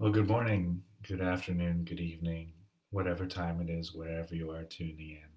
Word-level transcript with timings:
Well, 0.00 0.12
good 0.12 0.28
morning, 0.28 0.82
good 1.02 1.20
afternoon, 1.20 1.82
good 1.82 1.98
evening, 1.98 2.52
whatever 2.90 3.26
time 3.26 3.60
it 3.60 3.68
is, 3.68 3.92
wherever 3.92 4.32
you 4.32 4.48
are 4.52 4.62
tuning 4.62 5.10
in. 5.10 5.28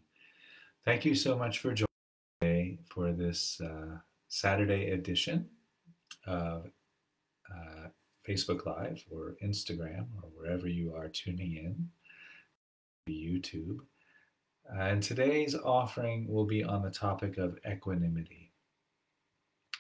Thank 0.85 1.03
you 1.03 1.15
so 1.15 1.35
much 1.35 1.57
for 1.57 1.73
joining 1.73 1.87
today 2.39 2.77
for 2.85 3.11
this 3.11 3.59
uh, 3.59 3.97
Saturday 4.27 4.91
edition 4.91 5.49
of 6.27 6.67
uh, 7.51 7.87
Facebook 8.29 8.67
Live 8.67 9.03
or 9.09 9.35
Instagram 9.43 10.05
or 10.21 10.29
wherever 10.37 10.67
you 10.67 10.93
are 10.93 11.07
tuning 11.07 11.55
in, 11.55 11.89
YouTube. 13.09 13.79
And 14.69 15.01
today's 15.01 15.55
offering 15.55 16.27
will 16.27 16.45
be 16.45 16.63
on 16.63 16.83
the 16.83 16.91
topic 16.91 17.39
of 17.39 17.57
equanimity. 17.67 18.51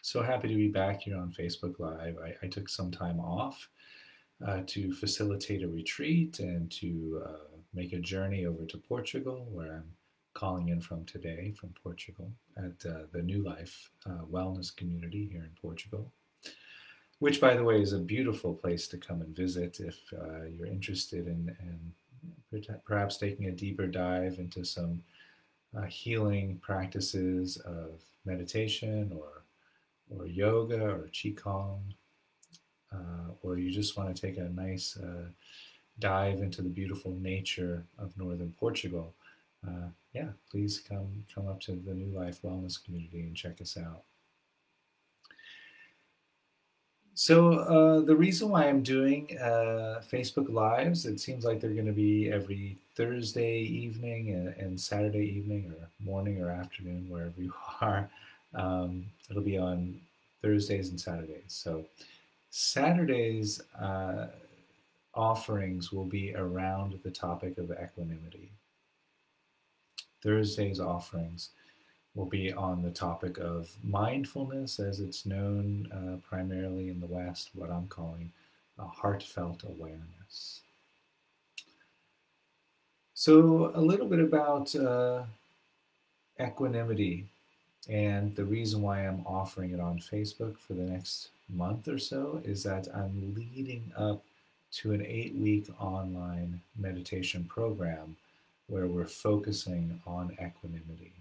So 0.01 0.23
happy 0.23 0.47
to 0.47 0.55
be 0.55 0.69
back 0.69 1.01
here 1.01 1.17
on 1.17 1.31
Facebook 1.31 1.77
Live. 1.77 2.15
I, 2.17 2.33
I 2.43 2.49
took 2.49 2.67
some 2.67 2.89
time 2.89 3.19
off 3.19 3.69
uh, 4.45 4.61
to 4.65 4.91
facilitate 4.91 5.63
a 5.63 5.67
retreat 5.67 6.39
and 6.39 6.71
to 6.71 7.21
uh, 7.25 7.57
make 7.73 7.93
a 7.93 7.99
journey 7.99 8.45
over 8.45 8.65
to 8.65 8.77
Portugal, 8.77 9.47
where 9.51 9.73
I'm 9.73 9.91
calling 10.33 10.69
in 10.69 10.81
from 10.81 11.05
today 11.05 11.53
from 11.59 11.73
Portugal 11.83 12.31
at 12.57 12.89
uh, 12.89 13.03
the 13.11 13.21
New 13.21 13.43
Life 13.43 13.91
uh, 14.05 14.23
Wellness 14.29 14.75
Community 14.75 15.29
here 15.31 15.43
in 15.43 15.51
Portugal. 15.61 16.11
Which, 17.19 17.39
by 17.39 17.55
the 17.55 17.63
way, 17.63 17.81
is 17.81 17.93
a 17.93 17.99
beautiful 17.99 18.55
place 18.55 18.87
to 18.87 18.97
come 18.97 19.21
and 19.21 19.35
visit 19.35 19.79
if 19.79 19.99
uh, 20.11 20.45
you're 20.45 20.65
interested 20.65 21.27
in, 21.27 21.55
in, 21.59 22.63
perhaps 22.83 23.17
taking 23.17 23.45
a 23.45 23.51
deeper 23.51 23.85
dive 23.85 24.39
into 24.39 24.65
some 24.65 25.03
healing 25.87 26.57
practices 26.61 27.57
of 27.57 28.01
meditation 28.25 29.11
or, 29.15 29.43
or 30.09 30.25
yoga 30.25 30.89
or 30.89 31.09
qigong 31.13 31.79
uh, 32.93 33.31
or 33.41 33.57
you 33.57 33.71
just 33.71 33.97
want 33.97 34.13
to 34.15 34.21
take 34.21 34.37
a 34.37 34.49
nice 34.49 34.97
uh, 34.97 35.29
dive 35.99 36.41
into 36.41 36.61
the 36.61 36.69
beautiful 36.69 37.11
nature 37.21 37.85
of 37.97 38.17
northern 38.17 38.53
Portugal, 38.59 39.13
uh, 39.67 39.89
yeah, 40.13 40.29
please 40.49 40.79
come 40.79 41.23
come 41.33 41.47
up 41.47 41.61
to 41.61 41.73
the 41.73 41.93
New 41.93 42.17
Life 42.17 42.41
Wellness 42.41 42.83
Community 42.83 43.21
and 43.21 43.35
check 43.35 43.61
us 43.61 43.77
out. 43.77 44.03
So 47.13 47.53
uh, 47.53 47.99
the 47.99 48.15
reason 48.15 48.49
why 48.49 48.67
I'm 48.67 48.81
doing 48.81 49.37
uh, 49.39 50.01
Facebook 50.11 50.51
Lives, 50.51 51.05
it 51.05 51.19
seems 51.19 51.45
like 51.45 51.59
they're 51.59 51.73
going 51.73 51.85
to 51.85 51.91
be 51.91 52.31
every 52.31 52.77
Thursday 52.95 53.59
evening 53.59 54.29
and, 54.29 54.47
and, 54.57 54.79
Saturday 54.81 55.27
evening 55.37 55.71
or 55.71 55.89
morning 56.03 56.41
or 56.41 56.49
afternoon, 56.49 57.07
wherever 57.09 57.39
you 57.39 57.53
are. 57.81 58.09
Um, 58.55 59.05
it'll 59.29 59.43
be 59.43 59.57
on 59.57 59.99
Thursdays 60.41 60.89
and 60.89 60.99
Saturdays. 60.99 61.43
So 61.47 61.85
Saturday's 62.51 63.61
uh, 63.79 64.27
offerings 65.15 65.91
will 65.91 66.05
be 66.05 66.35
around 66.35 66.99
the 67.01 67.09
topic 67.09 67.57
of 67.57 67.71
equanimity. 67.71 68.51
Thursday's 70.21 70.79
offerings 70.79 71.49
will 72.13 72.25
be 72.25 72.51
on 72.51 72.83
the 72.83 72.91
topic 72.91 73.37
of 73.37 73.69
mindfulness, 73.83 74.79
as 74.79 74.99
it's 74.99 75.25
known 75.25 75.87
uh, 75.93 76.27
primarily 76.27 76.89
in 76.89 76.99
the 76.99 77.07
West, 77.07 77.51
what 77.53 77.71
I'm 77.71 77.87
calling 77.87 78.31
a 78.77 78.85
heartfelt 78.85 79.63
awareness. 79.63 80.61
So, 83.13 83.71
a 83.75 83.81
little 83.81 84.07
bit 84.07 84.19
about 84.19 84.75
uh, 84.75 85.23
equanimity 86.39 87.27
and 87.87 88.35
the 88.35 88.45
reason 88.45 88.81
why 88.81 89.07
I'm 89.07 89.25
offering 89.25 89.71
it 89.71 89.79
on 89.79 89.99
Facebook 89.99 90.59
for 90.59 90.73
the 90.73 90.83
next 90.83 91.29
month 91.51 91.87
or 91.87 91.97
so 91.97 92.41
is 92.43 92.63
that 92.63 92.87
I'm 92.93 93.33
leading 93.35 93.91
up 93.97 94.23
to 94.73 94.93
an 94.93 95.05
eight 95.05 95.35
week 95.35 95.67
online 95.79 96.61
meditation 96.77 97.43
program 97.43 98.15
where 98.67 98.87
we're 98.87 99.05
focusing 99.05 99.99
on 100.07 100.31
equanimity. 100.33 101.11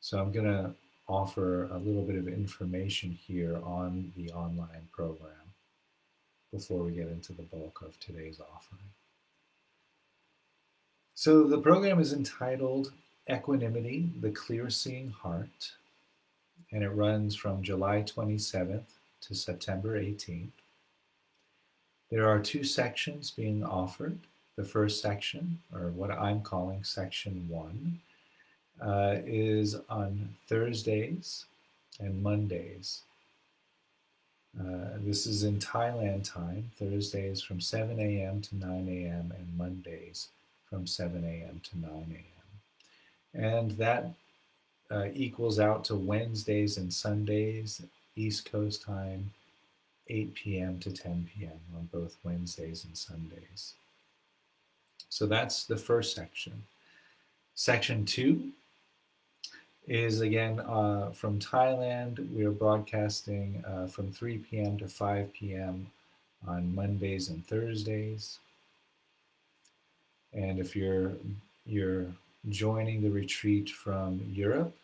So 0.00 0.18
I'm 0.18 0.32
going 0.32 0.46
to 0.46 0.72
offer 1.06 1.64
a 1.64 1.78
little 1.78 2.02
bit 2.02 2.16
of 2.16 2.28
information 2.28 3.10
here 3.10 3.58
on 3.62 4.12
the 4.16 4.30
online 4.32 4.88
program 4.92 5.32
before 6.50 6.82
we 6.82 6.92
get 6.92 7.08
into 7.08 7.32
the 7.32 7.42
bulk 7.42 7.82
of 7.82 7.98
today's 8.00 8.40
offering. 8.40 8.80
So 11.14 11.44
the 11.44 11.58
program 11.58 12.00
is 12.00 12.12
entitled 12.12 12.92
Equanimity, 13.28 14.08
the 14.20 14.30
Clear 14.30 14.70
Seeing 14.70 15.10
Heart 15.10 15.72
and 16.72 16.82
it 16.82 16.90
runs 16.90 17.34
from 17.34 17.62
July 17.62 18.02
27th 18.02 18.92
to 19.22 19.34
September 19.34 20.00
18th. 20.00 20.50
There 22.10 22.28
are 22.28 22.38
two 22.38 22.64
sections 22.64 23.30
being 23.30 23.62
offered. 23.64 24.18
The 24.56 24.64
first 24.64 25.00
section, 25.00 25.60
or 25.72 25.90
what 25.90 26.10
I'm 26.10 26.40
calling 26.40 26.82
section 26.82 27.46
one, 27.48 28.00
uh, 28.80 29.16
is 29.24 29.76
on 29.88 30.34
Thursdays 30.46 31.46
and 32.00 32.22
Mondays. 32.22 33.02
Uh, 34.58 34.96
this 34.98 35.26
is 35.26 35.44
in 35.44 35.58
Thailand 35.58 36.24
time, 36.24 36.70
Thursdays 36.76 37.40
from 37.40 37.60
7 37.60 38.00
a.m. 38.00 38.40
to 38.42 38.56
9 38.56 38.88
a.m., 38.88 39.32
and 39.36 39.56
Mondays 39.56 40.28
from 40.68 40.86
7 40.86 41.24
a.m. 41.24 41.60
to 41.70 41.78
9 41.78 41.90
a.m. 41.92 43.44
And 43.44 43.72
that 43.72 44.14
uh, 44.90 45.06
equals 45.12 45.58
out 45.58 45.84
to 45.84 45.94
Wednesdays 45.94 46.76
and 46.76 46.92
Sundays, 46.92 47.82
East 48.16 48.50
Coast 48.50 48.82
time, 48.82 49.32
8 50.08 50.34
p.m. 50.34 50.78
to 50.80 50.90
10 50.90 51.28
p.m. 51.34 51.60
on 51.76 51.88
both 51.92 52.16
Wednesdays 52.24 52.84
and 52.84 52.96
Sundays. 52.96 53.74
So 55.10 55.26
that's 55.26 55.64
the 55.64 55.76
first 55.76 56.14
section. 56.14 56.64
Section 57.54 58.04
two 58.04 58.50
is 59.86 60.20
again 60.20 60.60
uh, 60.60 61.10
from 61.12 61.38
Thailand. 61.38 62.32
We 62.34 62.44
are 62.44 62.50
broadcasting 62.50 63.64
uh, 63.66 63.86
from 63.86 64.12
3 64.12 64.38
p.m. 64.38 64.78
to 64.78 64.88
5 64.88 65.32
p.m. 65.32 65.90
on 66.46 66.74
Mondays 66.74 67.28
and 67.28 67.46
Thursdays. 67.46 68.38
And 70.32 70.58
if 70.58 70.76
you're 70.76 71.12
you're 71.66 72.06
joining 72.48 73.02
the 73.02 73.10
retreat 73.10 73.70
from 73.70 74.20
Europe, 74.32 74.74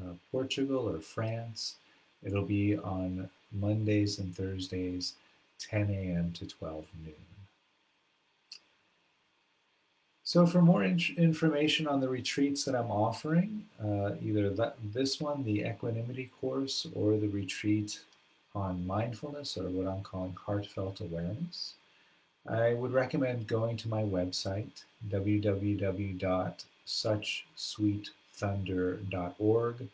uh, 0.00 0.14
Portugal, 0.30 0.88
or 0.88 1.00
France. 1.00 1.76
It'll 2.22 2.44
be 2.44 2.76
on 2.76 3.28
Mondays 3.52 4.18
and 4.18 4.34
Thursdays, 4.34 5.14
10 5.58 5.90
a.m. 5.90 6.32
to 6.32 6.46
12 6.46 6.86
noon. 7.04 7.14
So, 10.22 10.46
for 10.46 10.62
more 10.62 10.84
in- 10.84 11.00
information 11.16 11.88
on 11.88 12.00
the 12.00 12.08
retreats 12.08 12.64
that 12.64 12.76
I'm 12.76 12.90
offering, 12.90 13.66
uh, 13.82 14.12
either 14.22 14.48
that, 14.50 14.76
this 14.92 15.20
one, 15.20 15.42
the 15.42 15.64
Equanimity 15.64 16.30
course, 16.40 16.86
or 16.94 17.16
the 17.16 17.26
retreat 17.26 17.98
on 18.54 18.86
mindfulness, 18.86 19.56
or 19.56 19.68
what 19.70 19.88
I'm 19.88 20.02
calling 20.02 20.36
heartfelt 20.46 21.00
awareness, 21.00 21.74
I 22.48 22.74
would 22.74 22.92
recommend 22.92 23.48
going 23.48 23.76
to 23.78 23.88
my 23.88 24.02
website, 24.02 24.84
www.suchsweetthunder.org, 26.90 29.88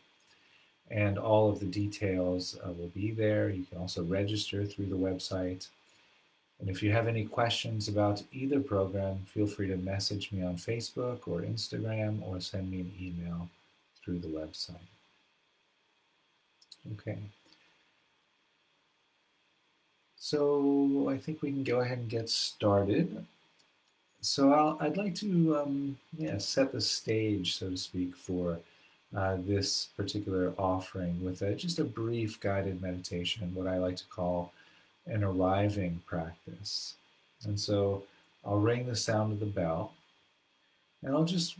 and 0.89 1.17
all 1.17 1.49
of 1.49 1.59
the 1.59 1.65
details 1.65 2.57
uh, 2.65 2.71
will 2.71 2.87
be 2.87 3.11
there. 3.11 3.49
You 3.49 3.65
can 3.65 3.77
also 3.77 4.03
register 4.03 4.65
through 4.65 4.87
the 4.87 4.95
website. 4.95 5.67
And 6.59 6.69
if 6.69 6.81
you 6.81 6.91
have 6.91 7.07
any 7.07 7.25
questions 7.25 7.87
about 7.87 8.23
either 8.31 8.59
program, 8.59 9.25
feel 9.27 9.47
free 9.47 9.67
to 9.67 9.77
message 9.77 10.31
me 10.31 10.43
on 10.43 10.55
Facebook 10.55 11.27
or 11.27 11.41
Instagram 11.41 12.23
or 12.23 12.41
send 12.41 12.71
me 12.71 12.79
an 12.79 12.91
email 12.99 13.49
through 14.01 14.19
the 14.19 14.27
website. 14.27 14.75
Okay. 16.93 17.19
So 20.15 21.09
I 21.09 21.17
think 21.17 21.41
we 21.41 21.51
can 21.51 21.63
go 21.63 21.81
ahead 21.81 21.99
and 21.99 22.09
get 22.09 22.29
started. 22.29 23.25
So 24.21 24.77
i 24.79 24.87
would 24.87 24.97
like 24.97 25.15
to 25.15 25.57
um, 25.57 25.97
yeah, 26.17 26.37
set 26.37 26.71
the 26.71 26.81
stage, 26.81 27.57
so 27.57 27.69
to 27.69 27.77
speak, 27.77 28.15
for 28.15 28.59
uh, 29.15 29.37
this 29.39 29.89
particular 29.95 30.53
offering 30.57 31.23
with 31.23 31.41
a, 31.41 31.55
just 31.55 31.79
a 31.79 31.83
brief 31.83 32.39
guided 32.39 32.81
meditation, 32.81 33.51
what 33.53 33.67
I 33.67 33.77
like 33.77 33.95
to 33.97 34.05
call 34.05 34.51
an 35.05 35.23
arriving 35.23 36.01
practice. 36.05 36.95
And 37.45 37.59
so 37.59 38.03
I'll 38.43 38.59
ring 38.59 38.85
the 38.85 38.95
sound 38.95 39.31
of 39.31 39.39
the 39.39 39.45
bell 39.45 39.93
and 41.03 41.15
I'll 41.15 41.25
just 41.25 41.55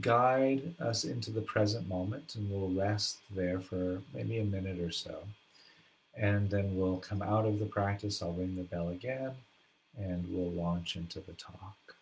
guide 0.00 0.74
us 0.80 1.04
into 1.04 1.30
the 1.30 1.40
present 1.40 1.88
moment 1.88 2.34
and 2.34 2.50
we'll 2.50 2.70
rest 2.70 3.18
there 3.34 3.60
for 3.60 4.02
maybe 4.12 4.38
a 4.38 4.44
minute 4.44 4.80
or 4.80 4.90
so 4.90 5.18
and 6.16 6.50
then 6.50 6.76
we'll 6.76 6.98
come 6.98 7.22
out 7.22 7.46
of 7.46 7.58
the 7.58 7.66
practice. 7.66 8.22
I'll 8.22 8.32
ring 8.32 8.56
the 8.56 8.62
bell 8.62 8.88
again, 8.88 9.32
and 9.96 10.26
we'll 10.30 10.50
launch 10.50 10.96
into 10.96 11.20
the 11.20 11.32
talk. 11.32 11.96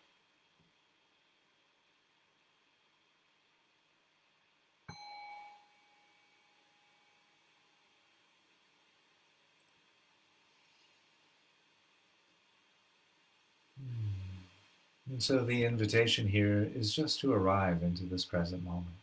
Hmm. 13.77 15.11
And 15.11 15.21
so 15.23 15.43
the 15.43 15.65
invitation 15.65 16.27
here 16.27 16.69
is 16.73 16.93
just 16.93 17.19
to 17.21 17.33
arrive 17.33 17.83
into 17.83 18.03
this 18.03 18.25
present 18.25 18.63
moment. 18.63 19.00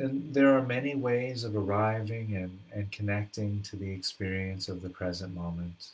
And 0.00 0.32
there 0.32 0.56
are 0.56 0.62
many 0.62 0.94
ways 0.94 1.44
of 1.44 1.54
arriving 1.54 2.34
and, 2.34 2.58
and 2.72 2.90
connecting 2.90 3.60
to 3.64 3.76
the 3.76 3.90
experience 3.90 4.66
of 4.66 4.80
the 4.80 4.88
present 4.88 5.34
moment. 5.34 5.88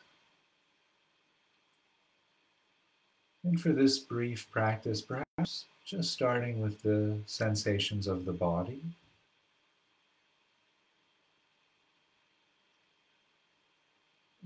And 3.42 3.60
for 3.60 3.70
this 3.72 3.98
brief 3.98 4.48
practice, 4.48 5.00
perhaps 5.00 5.64
just 5.84 6.12
starting 6.12 6.62
with 6.62 6.82
the 6.82 7.18
sensations 7.26 8.06
of 8.06 8.24
the 8.26 8.32
body. 8.32 8.80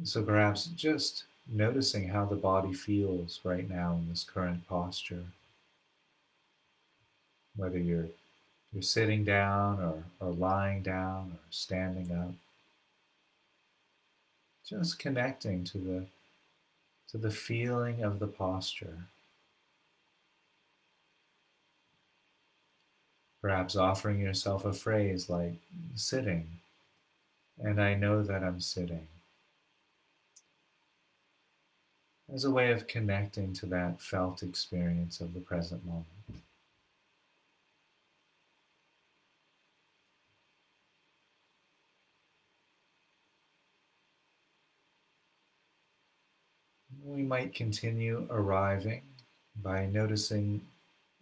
So 0.05 0.23
perhaps 0.23 0.65
just 0.69 1.25
noticing 1.47 2.09
how 2.09 2.25
the 2.25 2.35
body 2.35 2.73
feels 2.73 3.41
right 3.45 3.69
now 3.69 3.93
in 4.01 4.09
this 4.09 4.25
current 4.25 4.67
posture. 4.67 5.25
Whether 7.57 7.79
you're 7.79 8.09
you're 8.73 8.83
sitting 8.83 9.25
down 9.25 9.81
or, 9.81 10.05
or 10.21 10.33
lying 10.33 10.83
down 10.83 11.33
or 11.33 11.39
standing 11.51 12.17
up. 12.17 12.35
Just 14.65 14.99
connecting 14.99 15.65
to 15.65 15.79
the 15.79 16.07
to 17.11 17.19
the 17.19 17.31
feeling 17.31 18.05
of 18.05 18.21
the 18.21 18.29
posture. 18.29 18.99
Perhaps 23.43 23.75
offering 23.75 24.21
yourself 24.21 24.65
a 24.65 24.73
phrase 24.73 25.29
like 25.29 25.55
sitting, 25.97 26.47
and 27.59 27.81
I 27.83 27.95
know 27.95 28.23
that 28.23 28.45
I'm 28.45 28.61
sitting, 28.61 29.09
as 32.33 32.45
a 32.45 32.51
way 32.51 32.71
of 32.71 32.87
connecting 32.87 33.53
to 33.55 33.67
that 33.67 34.01
felt 34.01 34.43
experience 34.43 35.21
of 35.21 35.35
the 35.35 35.41
present 35.41 35.85
moment. 35.85 36.20
We 47.05 47.23
might 47.23 47.55
continue 47.55 48.27
arriving 48.31 49.03
by 49.63 49.87
noticing 49.87 50.67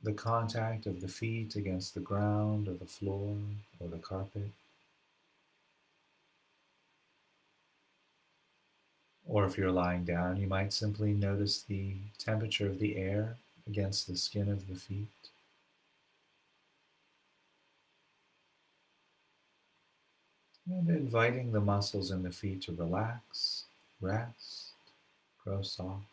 the 0.02 0.12
contact 0.12 0.86
of 0.86 1.00
the 1.00 1.08
feet 1.08 1.56
against 1.56 1.94
the 1.94 2.00
ground 2.00 2.68
or 2.68 2.74
the 2.74 2.86
floor 2.86 3.36
or 3.78 3.88
the 3.88 3.98
carpet. 3.98 4.50
Or 9.26 9.44
if 9.44 9.58
you're 9.58 9.70
lying 9.70 10.04
down, 10.04 10.38
you 10.38 10.46
might 10.46 10.72
simply 10.72 11.12
notice 11.12 11.62
the 11.62 11.96
temperature 12.18 12.66
of 12.66 12.78
the 12.78 12.96
air 12.96 13.36
against 13.66 14.06
the 14.06 14.16
skin 14.16 14.48
of 14.50 14.66
the 14.68 14.74
feet. 14.74 15.08
And 20.70 20.88
inviting 20.88 21.52
the 21.52 21.60
muscles 21.60 22.10
in 22.10 22.22
the 22.22 22.30
feet 22.30 22.62
to 22.62 22.72
relax, 22.72 23.64
rest, 24.00 24.67
grow 25.48 25.62
soft. 25.62 26.04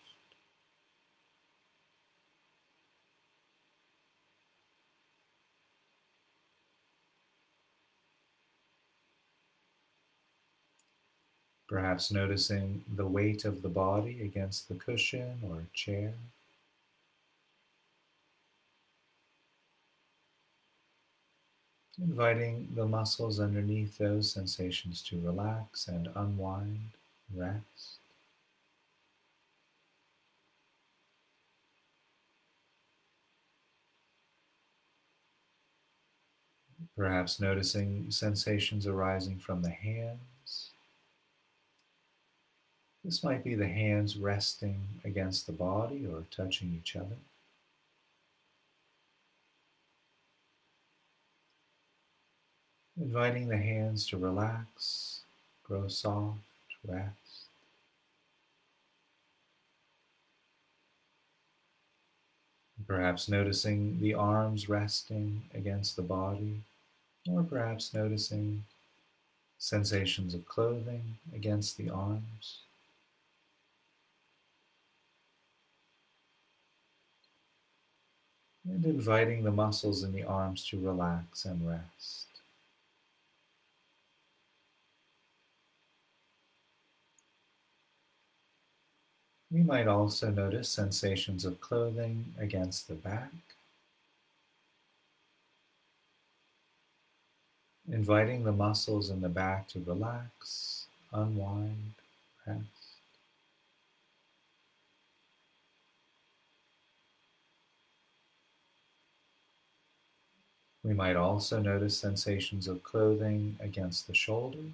Perhaps 11.68 12.12
noticing 12.12 12.86
the 12.96 13.08
weight 13.08 13.44
of 13.44 13.62
the 13.62 13.70
body 13.70 14.22
against 14.22 14.70
the 14.70 14.76
cushion 14.76 15.40
or 15.44 15.64
chair. 15.74 16.14
Inviting 21.98 22.70
the 22.76 22.86
muscles 22.86 23.40
underneath 23.40 23.98
those 23.98 24.32
sensations 24.32 25.02
to 25.04 25.20
relax 25.20 25.88
and 25.88 26.10
unwind, 26.16 26.92
rest. 27.34 28.05
Perhaps 36.98 37.40
noticing 37.40 38.10
sensations 38.12 38.88
arising 38.88 39.40
from 39.40 39.62
the 39.62 39.70
hands 39.70 40.20
this 43.06 43.24
might 43.24 43.44
be 43.44 43.54
the 43.54 43.68
hands 43.68 44.18
resting 44.18 44.88
against 45.04 45.46
the 45.46 45.54
body 45.54 46.08
or 46.08 46.24
touching 46.32 46.74
each 46.76 46.96
other. 46.96 47.18
Inviting 53.00 53.48
the 53.48 53.58
hands 53.58 54.08
to 54.08 54.18
relax, 54.18 55.22
grow 55.64 55.88
soft, 55.88 56.40
rest. 56.84 57.12
Perhaps 62.88 63.30
noticing 63.30 64.00
the 64.00 64.16
arms 64.16 64.68
resting 64.68 65.44
against 65.54 65.96
the 65.96 66.02
body, 66.02 66.62
or 67.30 67.44
perhaps 67.44 67.94
noticing 67.94 68.64
sensations 69.58 70.34
of 70.34 70.46
clothing 70.46 71.18
against 71.34 71.78
the 71.78 71.90
arms. 71.90 72.60
and 78.68 78.84
inviting 78.84 79.44
the 79.44 79.52
muscles 79.52 80.04
in 80.04 80.12
the 80.12 80.24
arms 80.24 80.66
to 80.68 80.80
relax 80.80 81.46
and 81.46 81.68
rest. 81.68 82.26
We 89.52 89.64
might 89.64 89.88
also 89.88 90.32
notice 90.32 90.68
sensations 90.68 91.46
of 91.46 91.62
clothing 91.62 92.34
against 92.38 92.88
the 92.88 92.96
back, 92.96 93.32
inviting 97.92 98.44
the 98.44 98.52
muscles 98.52 99.10
in 99.10 99.22
the 99.22 99.30
back 99.30 99.68
to 99.70 99.80
relax, 99.86 100.86
unwind, 101.14 101.94
rest. 102.48 102.62
We 110.84 110.94
might 110.94 111.16
also 111.16 111.60
notice 111.60 111.98
sensations 111.98 112.68
of 112.68 112.84
clothing 112.84 113.56
against 113.60 114.06
the 114.06 114.14
shoulders, 114.14 114.74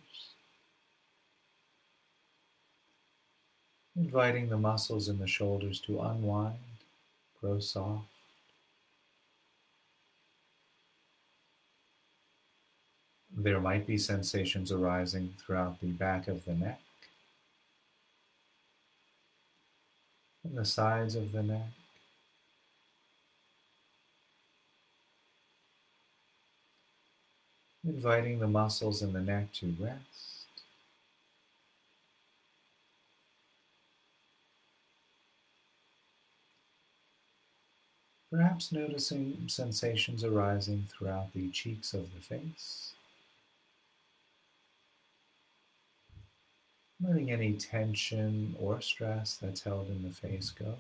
inviting 3.96 4.50
the 4.50 4.58
muscles 4.58 5.08
in 5.08 5.20
the 5.20 5.28
shoulders 5.28 5.80
to 5.82 6.02
unwind, 6.02 6.58
grow 7.40 7.60
soft. 7.60 8.11
There 13.44 13.60
might 13.60 13.88
be 13.88 13.98
sensations 13.98 14.72
arising 14.72 15.34
throughout 15.40 15.82
the 15.82 15.88
back 15.88 16.28
of 16.28 16.46
the 16.46 16.54
neck 16.54 16.80
and 20.44 20.56
the 20.56 20.66
sides 20.66 21.16
of 21.16 21.32
the 21.32 21.42
neck. 21.42 21.72
inviting 27.84 28.38
the 28.38 28.48
muscles 28.48 29.02
in 29.02 29.12
the 29.12 29.20
neck 29.20 29.52
to 29.52 29.76
rest. 29.80 30.46
Perhaps 38.32 38.72
noticing 38.72 39.44
sensations 39.48 40.24
arising 40.24 40.88
throughout 40.90 41.34
the 41.34 41.50
cheeks 41.50 41.94
of 41.94 42.14
the 42.14 42.22
face. 42.22 42.91
Letting 47.04 47.32
any 47.32 47.54
tension 47.54 48.56
or 48.60 48.80
stress 48.82 49.36
that's 49.36 49.64
held 49.64 49.90
in 49.90 50.04
the 50.04 50.12
face 50.14 50.52
go. 50.52 50.78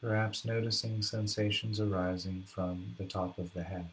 perhaps 0.00 0.44
noticing 0.44 1.02
sensations 1.02 1.80
arising 1.80 2.42
from 2.46 2.94
the 2.98 3.04
top 3.04 3.38
of 3.38 3.52
the 3.52 3.64
head. 3.64 3.88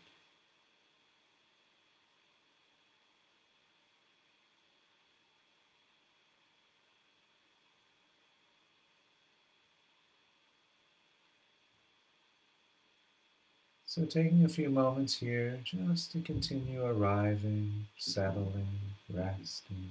So, 13.96 14.04
taking 14.04 14.44
a 14.44 14.50
few 14.50 14.70
moments 14.70 15.20
here 15.20 15.58
just 15.64 16.12
to 16.12 16.20
continue 16.20 16.84
arriving, 16.84 17.86
settling, 17.98 18.68
resting. 19.10 19.90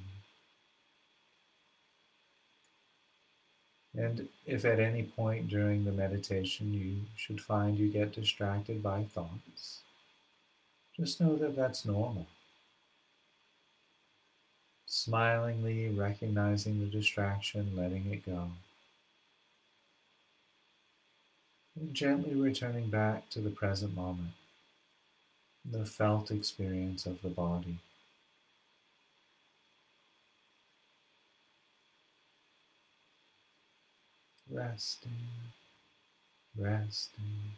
And 3.96 4.28
if 4.44 4.66
at 4.66 4.78
any 4.78 5.04
point 5.04 5.48
during 5.48 5.86
the 5.86 5.90
meditation 5.90 6.74
you 6.74 6.96
should 7.16 7.40
find 7.40 7.78
you 7.78 7.88
get 7.88 8.12
distracted 8.12 8.82
by 8.82 9.04
thoughts, 9.04 9.80
just 10.94 11.18
know 11.18 11.36
that 11.36 11.56
that's 11.56 11.86
normal. 11.86 12.26
Smilingly 14.84 15.88
recognizing 15.88 16.80
the 16.80 16.94
distraction, 16.94 17.72
letting 17.74 18.12
it 18.12 18.26
go. 18.26 18.50
And 21.76 21.94
gently 21.94 22.34
returning 22.34 22.88
back 22.88 23.30
to 23.30 23.40
the 23.40 23.50
present 23.50 23.94
moment, 23.96 24.34
the 25.64 25.84
felt 25.84 26.30
experience 26.30 27.06
of 27.06 27.22
the 27.22 27.28
body. 27.28 27.78
Resting, 34.50 35.10
resting. 36.56 37.56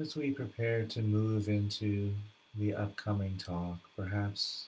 As 0.00 0.14
we 0.14 0.30
prepare 0.30 0.84
to 0.84 1.02
move 1.02 1.48
into 1.48 2.14
the 2.54 2.72
upcoming 2.72 3.36
talk, 3.36 3.78
perhaps 3.96 4.66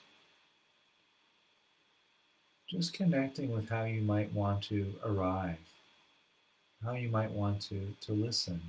just 2.69 2.93
connecting 2.93 3.53
with 3.53 3.69
how 3.69 3.85
you 3.85 4.01
might 4.01 4.33
want 4.33 4.65
to 4.65 4.93
arrive, 5.05 5.59
how 6.85 6.95
you 6.95 7.09
might 7.09 7.31
want 7.31 7.61
to, 7.63 7.95
to 8.01 8.13
listen, 8.13 8.61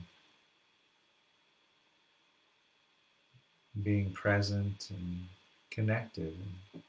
being 3.82 4.12
present 4.12 4.88
and 4.92 5.28
connected, 5.72 6.36
and 6.74 6.84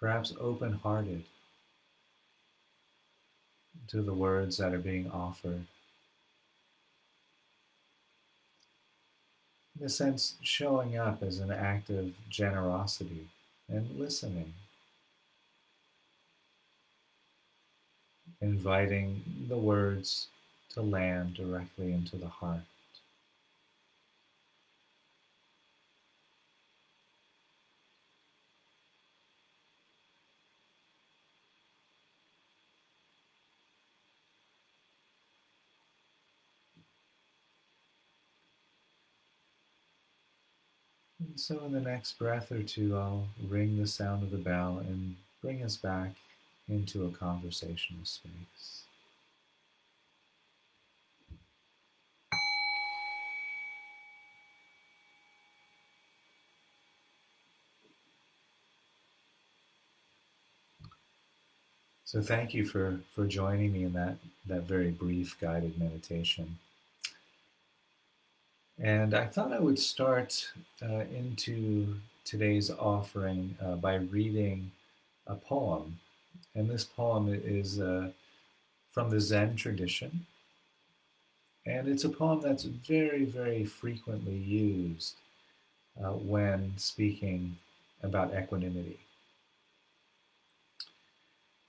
perhaps 0.00 0.32
open 0.40 0.72
hearted 0.72 1.22
to 3.86 4.02
the 4.02 4.14
words 4.14 4.56
that 4.56 4.74
are 4.74 4.78
being 4.78 5.08
offered. 5.10 5.66
In 9.78 9.86
a 9.86 9.88
sense, 9.88 10.36
showing 10.42 10.96
up 10.98 11.22
as 11.22 11.38
an 11.38 11.50
act 11.50 11.90
of 11.90 12.12
generosity 12.28 13.28
and 13.68 13.88
listening. 13.98 14.54
Inviting 18.40 19.22
the 19.48 19.56
words 19.56 20.28
to 20.70 20.82
land 20.82 21.34
directly 21.34 21.92
into 21.92 22.16
the 22.16 22.28
heart. 22.28 22.60
So, 41.38 41.64
in 41.64 41.72
the 41.72 41.80
next 41.80 42.18
breath 42.18 42.50
or 42.50 42.62
two, 42.62 42.96
I'll 42.96 43.28
ring 43.48 43.78
the 43.78 43.86
sound 43.86 44.22
of 44.22 44.30
the 44.30 44.38
bell 44.38 44.78
and 44.78 45.16
bring 45.40 45.62
us 45.62 45.76
back 45.76 46.12
into 46.68 47.06
a 47.06 47.10
conversational 47.10 48.04
space. 48.04 48.82
So 62.08 62.22
thank 62.22 62.54
you 62.54 62.64
for, 62.64 63.00
for 63.14 63.26
joining 63.26 63.70
me 63.70 63.84
in 63.84 63.92
that, 63.92 64.16
that 64.46 64.62
very 64.62 64.90
brief 64.90 65.38
guided 65.38 65.78
meditation. 65.78 66.58
And 68.80 69.12
I 69.14 69.26
thought 69.26 69.52
I 69.52 69.58
would 69.58 69.78
start 69.78 70.52
uh, 70.82 71.04
into 71.12 71.96
today's 72.24 72.70
offering 72.70 73.56
uh, 73.60 73.74
by 73.74 73.96
reading 73.96 74.70
a 75.26 75.34
poem. 75.34 75.98
And 76.54 76.70
this 76.70 76.84
poem 76.84 77.28
is 77.28 77.80
uh, 77.80 78.10
from 78.92 79.10
the 79.10 79.20
Zen 79.20 79.56
tradition. 79.56 80.26
And 81.66 81.88
it's 81.88 82.04
a 82.04 82.08
poem 82.08 82.40
that's 82.40 82.64
very, 82.64 83.24
very 83.24 83.64
frequently 83.64 84.36
used 84.36 85.16
uh, 86.02 86.12
when 86.12 86.72
speaking 86.76 87.56
about 88.02 88.32
equanimity. 88.32 88.98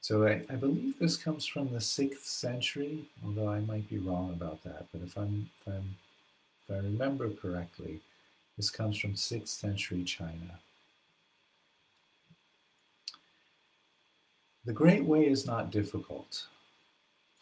So 0.01 0.25
I, 0.25 0.41
I, 0.49 0.55
believe 0.55 0.97
this 0.97 1.17
comes 1.17 1.45
from 1.45 1.71
the 1.71 1.81
sixth 1.81 2.25
century, 2.25 3.05
although 3.23 3.49
I 3.49 3.59
might 3.59 3.89
be 3.89 3.97
wrong 3.97 4.31
about 4.31 4.63
that. 4.63 4.85
But 4.91 5.01
if 5.03 5.17
I'm, 5.17 5.49
if 5.59 5.73
I'm 5.73 5.95
if 6.69 6.75
I 6.75 6.79
remember 6.79 7.29
correctly, 7.29 7.99
this 8.57 8.69
comes 8.69 8.97
from 8.97 9.13
6th 9.13 9.47
century 9.47 10.03
China. 10.03 10.59
The 14.65 14.73
Great 14.73 15.05
Way 15.05 15.27
is 15.27 15.45
not 15.45 15.71
difficult 15.71 16.45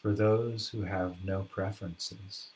for 0.01 0.13
those 0.13 0.69
who 0.69 0.84
have 0.84 1.25
no 1.25 1.43
preferences. 1.43 2.48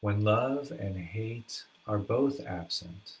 When 0.00 0.22
love 0.22 0.70
and 0.70 0.96
hate 0.98 1.64
are 1.86 1.98
both 1.98 2.46
absent, 2.46 3.14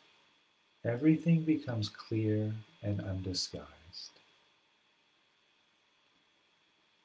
everything 0.84 1.42
becomes 1.42 1.88
clear 1.88 2.52
and 2.82 3.00
undisguised. 3.00 3.64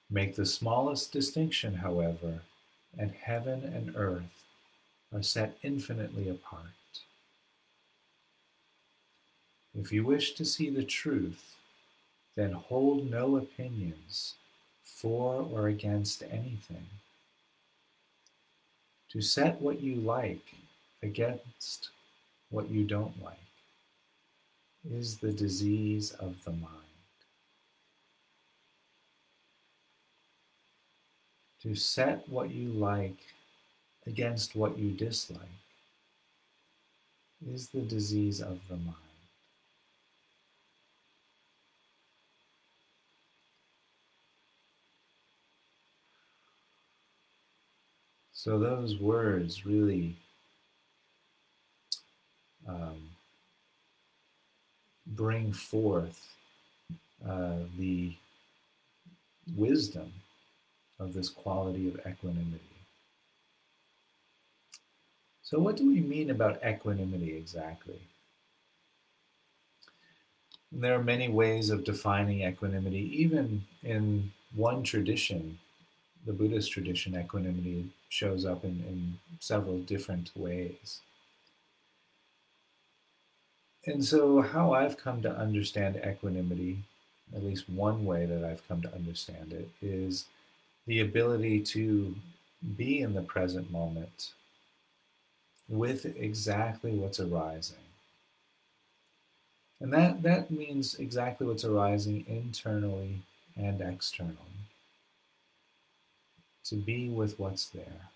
Make 0.10 0.36
the 0.36 0.46
smallest 0.46 1.14
distinction, 1.14 1.76
however, 1.76 2.42
and 2.98 3.12
heaven 3.12 3.64
and 3.64 3.96
earth 3.96 4.44
are 5.14 5.24
set 5.24 5.58
infinitely 5.64 6.30
apart. 6.30 6.64
If 9.78 9.92
you 9.92 10.04
wish 10.04 10.34
to 10.34 10.46
see 10.46 10.70
the 10.70 10.84
truth, 10.84 11.58
then 12.36 12.52
hold 12.52 13.10
no 13.10 13.38
opinions 13.38 14.36
for 14.84 15.48
or 15.52 15.68
against 15.68 16.24
anything. 16.24 16.88
To 19.10 19.22
set 19.22 19.62
what 19.62 19.82
you 19.82 19.96
like 19.96 20.54
against 21.02 21.90
what 22.50 22.70
you 22.70 22.84
don't 22.84 23.24
like 23.24 23.38
is 24.90 25.18
the 25.18 25.32
disease 25.32 26.12
of 26.12 26.44
the 26.44 26.52
mind. 26.52 26.89
To 31.64 31.76
set 31.76 32.28
what 32.30 32.52
you 32.52 32.70
like 32.70 33.18
against 34.08 34.56
what 34.56 34.78
you 34.78 34.92
dislike 34.92 35.40
is 37.46 37.70
the 37.70 37.82
disease 37.82 38.42
of 38.42 38.60
the 38.68 38.76
mind. 38.76 38.96
So 48.34 48.58
those 48.58 48.98
words 48.98 49.66
really 49.66 50.16
um, 52.66 53.10
bring 55.06 55.52
forth 55.52 56.36
uh, 57.28 57.58
the 57.78 58.14
wisdom 59.58 60.14
of 61.00 61.14
this 61.14 61.30
quality 61.30 61.88
of 61.88 62.00
equanimity. 62.06 62.60
So, 65.42 65.60
what 65.60 65.78
do 65.78 65.88
we 65.88 66.02
mean 66.02 66.30
about 66.30 66.64
equanimity 66.64 67.36
exactly? 67.36 68.00
there 70.72 70.94
are 70.94 71.04
many 71.04 71.28
ways 71.28 71.70
of 71.70 71.84
defining 71.84 72.42
equanimity. 72.42 73.00
Even 73.22 73.66
in 73.84 74.32
one 74.54 74.84
tradition, 74.84 75.60
the 76.26 76.34
Buddhist 76.34 76.72
tradition, 76.72 77.16
equanimity 77.16 77.90
shows 78.08 78.46
up 78.46 78.64
in, 78.64 78.84
in 78.88 79.20
several 79.40 79.80
different 79.80 80.32
ways. 80.36 81.00
And 83.86 84.04
so, 84.06 84.42
how 84.42 84.74
I've 84.74 84.98
come 84.98 85.22
to 85.24 85.32
understand 85.32 85.96
equanimity 85.96 86.84
at 87.36 87.44
least 87.44 87.70
one 87.70 88.06
way 88.06 88.26
that 88.26 88.44
I've 88.44 88.68
come 88.68 88.82
to 88.82 88.94
understand 88.94 89.54
it, 89.54 89.70
is 89.82 90.26
the 90.90 91.02
ability 91.02 91.60
to 91.62 92.16
be 92.76 93.02
in 93.02 93.14
the 93.14 93.22
present 93.22 93.72
moment 93.72 94.32
with 95.70 96.04
exactly 96.18 96.94
what's 96.94 97.20
arising. 97.20 97.78
And 99.80 99.94
that, 99.94 100.24
that 100.24 100.50
means 100.50 100.96
exactly 100.96 101.46
what's 101.46 101.64
arising 101.64 102.26
internally 102.28 103.22
and 103.56 103.80
externally. 103.82 104.36
To 106.66 106.76
be 106.76 107.08
with 107.08 107.40
what's 107.40 107.70
there, 107.70 108.10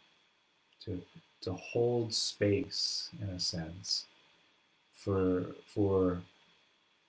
to, 0.85 0.99
to 1.41 1.53
hold 1.53 2.11
space 2.11 3.09
in 3.21 3.29
a 3.29 3.39
sense 3.39 4.05
for, 4.95 5.45
for 5.67 6.23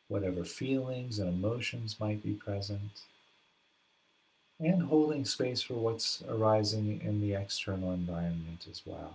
whatever 0.08 0.44
feelings 0.44 1.18
and 1.18 1.28
emotions 1.30 1.96
might 1.98 2.22
be 2.22 2.32
present, 2.32 3.00
and 4.64 4.82
holding 4.84 5.24
space 5.24 5.60
for 5.60 5.74
what's 5.74 6.22
arising 6.28 7.00
in 7.04 7.20
the 7.20 7.34
external 7.34 7.92
environment 7.92 8.66
as 8.70 8.82
well. 8.86 9.14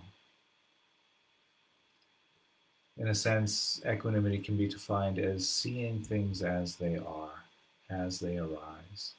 In 2.96 3.08
a 3.08 3.14
sense, 3.14 3.80
equanimity 3.86 4.38
can 4.38 4.56
be 4.56 4.68
defined 4.68 5.18
as 5.18 5.48
seeing 5.48 6.02
things 6.02 6.42
as 6.42 6.76
they 6.76 6.98
are, 6.98 7.44
as 7.88 8.20
they 8.20 8.36
arise. 8.36 9.14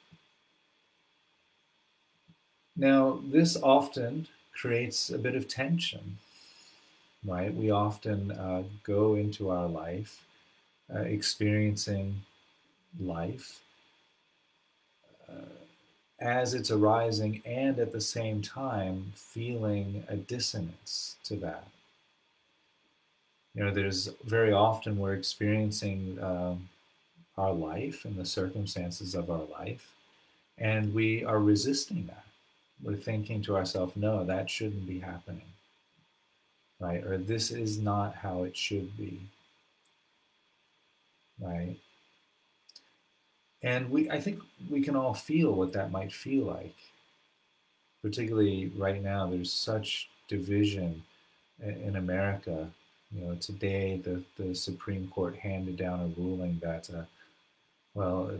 Now, 2.76 3.20
this 3.24 3.56
often 3.62 4.28
creates 4.52 5.10
a 5.10 5.18
bit 5.18 5.34
of 5.34 5.48
tension, 5.48 6.18
right? 7.26 7.52
We 7.52 7.70
often 7.70 8.30
uh, 8.30 8.62
go 8.84 9.16
into 9.16 9.50
our 9.50 9.68
life 9.68 10.24
uh, 10.94 11.00
experiencing 11.00 12.22
life 13.00 13.61
as 16.22 16.54
it's 16.54 16.70
arising 16.70 17.42
and 17.44 17.78
at 17.78 17.92
the 17.92 18.00
same 18.00 18.40
time 18.40 19.12
feeling 19.14 20.04
a 20.08 20.16
dissonance 20.16 21.16
to 21.24 21.36
that. 21.36 21.66
You 23.54 23.64
know, 23.64 23.70
there's 23.70 24.08
very 24.24 24.52
often 24.52 24.98
we're 24.98 25.14
experiencing 25.14 26.18
um, 26.22 26.68
our 27.36 27.52
life 27.52 28.04
and 28.04 28.16
the 28.16 28.24
circumstances 28.24 29.14
of 29.14 29.30
our 29.30 29.44
life, 29.58 29.94
and 30.56 30.94
we 30.94 31.24
are 31.24 31.40
resisting 31.40 32.06
that. 32.06 32.24
We're 32.82 32.96
thinking 32.96 33.42
to 33.42 33.56
ourselves, 33.56 33.96
no, 33.96 34.24
that 34.24 34.48
shouldn't 34.48 34.86
be 34.86 35.00
happening, 35.00 35.52
right? 36.80 37.04
Or 37.04 37.18
this 37.18 37.50
is 37.50 37.78
not 37.78 38.16
how 38.16 38.44
it 38.44 38.56
should 38.56 38.96
be 38.96 39.20
right? 41.42 41.76
And 43.62 43.90
we, 43.90 44.10
I 44.10 44.20
think 44.20 44.40
we 44.70 44.82
can 44.82 44.96
all 44.96 45.14
feel 45.14 45.52
what 45.52 45.72
that 45.72 45.90
might 45.90 46.12
feel 46.12 46.44
like. 46.44 46.74
Particularly 48.02 48.72
right 48.76 49.00
now, 49.00 49.28
there's 49.28 49.52
such 49.52 50.08
division 50.28 51.02
in 51.60 51.96
America. 51.96 52.68
You 53.12 53.24
know, 53.24 53.34
today 53.36 54.00
the, 54.02 54.22
the 54.36 54.54
Supreme 54.54 55.08
Court 55.08 55.36
handed 55.36 55.76
down 55.76 56.00
a 56.00 56.20
ruling 56.20 56.60
that, 56.62 56.90
uh, 56.90 57.04
well, 57.94 58.32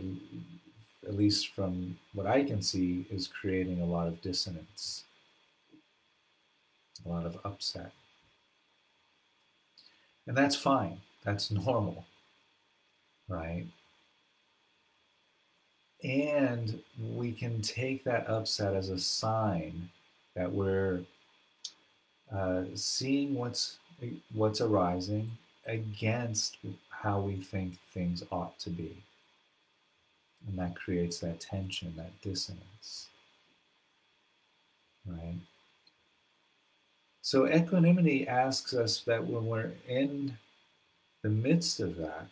at 1.07 1.15
least 1.15 1.49
from 1.49 1.97
what 2.13 2.27
I 2.27 2.43
can 2.43 2.61
see, 2.61 3.05
is 3.09 3.27
creating 3.27 3.81
a 3.81 3.85
lot 3.85 4.07
of 4.07 4.21
dissonance, 4.21 5.03
a 7.05 7.09
lot 7.09 7.25
of 7.25 7.37
upset. 7.45 7.91
And 10.27 10.35
that's 10.35 10.55
fine, 10.55 10.99
that's 11.23 11.51
normal 11.51 12.05
right? 13.27 13.65
And 16.03 16.81
we 17.15 17.31
can 17.31 17.61
take 17.61 18.03
that 18.03 18.29
upset 18.29 18.73
as 18.73 18.89
a 18.89 18.99
sign 18.99 19.89
that 20.35 20.51
we're 20.51 21.01
uh, 22.33 22.63
seeing 22.75 23.35
what's 23.35 23.77
what's 24.33 24.59
arising 24.59 25.31
against 25.65 26.57
how 26.89 27.19
we 27.19 27.35
think 27.35 27.79
things 27.93 28.23
ought 28.31 28.59
to 28.59 28.69
be. 28.69 28.97
And 30.47 30.57
that 30.57 30.75
creates 30.75 31.19
that 31.19 31.39
tension, 31.39 31.93
that 31.95 32.21
dissonance. 32.21 33.07
Right? 35.07 35.35
So 37.21 37.47
equanimity 37.47 38.27
asks 38.27 38.73
us 38.73 38.99
that 39.01 39.25
when 39.25 39.45
we're 39.45 39.71
in 39.87 40.37
the 41.21 41.29
midst 41.29 41.79
of 41.79 41.95
that, 41.97 42.27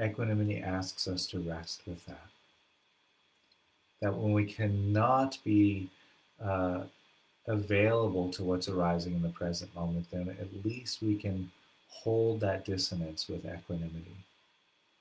Equanimity 0.00 0.58
asks 0.58 1.06
us 1.06 1.26
to 1.26 1.40
rest 1.40 1.82
with 1.86 2.06
that. 2.06 2.28
That 4.00 4.16
when 4.16 4.32
we 4.32 4.44
cannot 4.44 5.38
be 5.44 5.90
uh, 6.42 6.82
available 7.46 8.30
to 8.30 8.44
what's 8.44 8.68
arising 8.68 9.14
in 9.14 9.22
the 9.22 9.28
present 9.28 9.74
moment, 9.74 10.06
then 10.10 10.28
at 10.40 10.64
least 10.64 11.02
we 11.02 11.16
can 11.16 11.50
hold 11.88 12.40
that 12.40 12.64
dissonance 12.64 13.28
with 13.28 13.44
equanimity. 13.44 14.16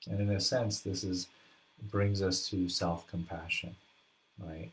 And 0.09 0.19
in 0.19 0.29
a 0.31 0.39
sense, 0.39 0.79
this 0.79 1.03
is 1.03 1.27
brings 1.89 2.21
us 2.21 2.49
to 2.49 2.67
self-compassion, 2.67 3.73
right? 4.37 4.69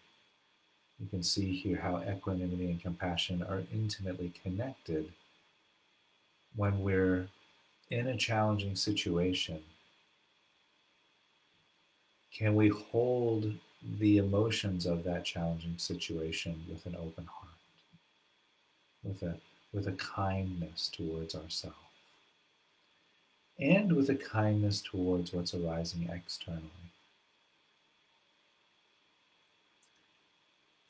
You 0.99 1.07
can 1.09 1.23
see 1.23 1.55
here 1.55 1.77
how 1.77 2.03
equanimity 2.03 2.67
and 2.67 2.83
compassion 2.83 3.45
are 3.49 3.63
intimately 3.73 4.33
connected 4.43 5.13
when 6.57 6.83
we're 6.83 7.29
in 7.91 8.09
a 8.09 8.17
challenging 8.17 8.75
situation 8.75 9.63
can 12.37 12.55
we 12.55 12.69
hold 12.69 13.55
the 13.99 14.19
emotions 14.19 14.85
of 14.85 15.05
that 15.05 15.25
challenging 15.25 15.79
situation 15.79 16.65
with 16.69 16.85
an 16.85 16.95
open 16.95 17.25
heart, 17.25 17.55
with 19.03 19.23
a, 19.23 19.37
with 19.73 19.89
a 19.89 19.93
kindness 19.93 20.91
towards 20.93 21.35
ourselves, 21.35 21.77
and 23.59 23.93
with 23.95 24.11
a 24.11 24.15
kindness 24.15 24.83
towards 24.83 25.33
what's 25.33 25.55
arising 25.55 26.11
externally? 26.13 26.93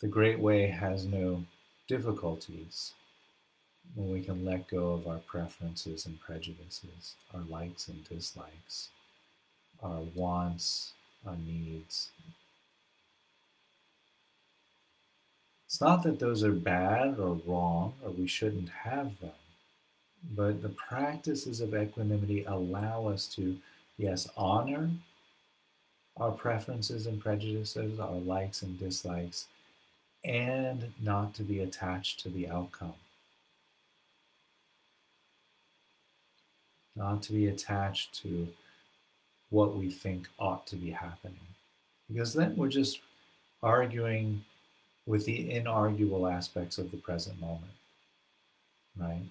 The 0.00 0.09
Great 0.09 0.40
Way 0.40 0.66
has 0.66 1.06
no 1.06 1.44
difficulties 1.87 2.92
when 3.94 4.11
we 4.11 4.20
can 4.20 4.44
let 4.44 4.68
go 4.68 4.92
of 4.92 5.06
our 5.06 5.18
preferences 5.18 6.06
and 6.06 6.18
prejudices, 6.18 7.14
our 7.32 7.42
likes 7.42 7.87
and 7.87 8.06
dislikes, 8.09 8.88
our 9.80 10.00
wants 10.14 10.94
our 11.26 11.36
needs. 11.36 12.10
It's 15.66 15.80
not 15.80 16.02
that 16.04 16.20
those 16.20 16.42
are 16.42 16.52
bad 16.52 17.18
or 17.18 17.40
wrong 17.44 17.94
or 18.02 18.10
we 18.10 18.26
shouldn't 18.26 18.70
have 18.70 19.20
them, 19.20 19.32
but 20.34 20.62
the 20.62 20.70
practices 20.70 21.60
of 21.60 21.74
equanimity 21.74 22.44
allow 22.44 23.08
us 23.08 23.26
to, 23.34 23.58
yes, 23.98 24.28
honor 24.36 24.90
our 26.16 26.30
preferences 26.30 27.06
and 27.06 27.20
prejudices, 27.20 28.00
our 28.00 28.12
likes 28.12 28.62
and 28.62 28.78
dislikes, 28.78 29.46
and 30.24 30.92
not 31.02 31.34
to 31.34 31.42
be 31.42 31.60
attached 31.60 32.20
to 32.20 32.28
the 32.28 32.48
outcome. 32.48 32.94
Not 36.94 37.22
to 37.24 37.32
be 37.32 37.46
attached 37.46 38.14
to 38.22 38.48
what 39.50 39.76
we 39.76 39.90
think 39.90 40.28
ought 40.38 40.66
to 40.68 40.76
be 40.76 40.90
happening. 40.90 41.38
Because 42.09 42.35
then 42.35 42.56
we're 42.56 42.68
just 42.68 43.00
arguing 43.62 44.44
with 45.06 45.24
the 45.24 45.50
inarguable 45.50 46.32
aspects 46.32 46.78
of 46.78 46.90
the 46.90 46.96
present 46.96 47.40
moment, 47.40 47.72
right? 48.96 49.22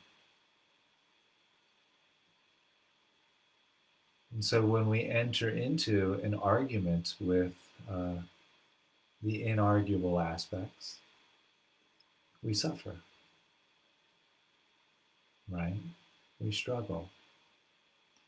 And 4.33 4.43
so 4.43 4.65
when 4.65 4.89
we 4.89 5.05
enter 5.05 5.49
into 5.49 6.19
an 6.23 6.33
argument 6.33 7.15
with 7.19 7.53
uh, 7.89 8.15
the 9.21 9.43
inarguable 9.45 10.23
aspects, 10.23 10.97
we 12.43 12.53
suffer, 12.53 12.95
right? 15.49 15.75
We 16.39 16.51
struggle. 16.51 17.09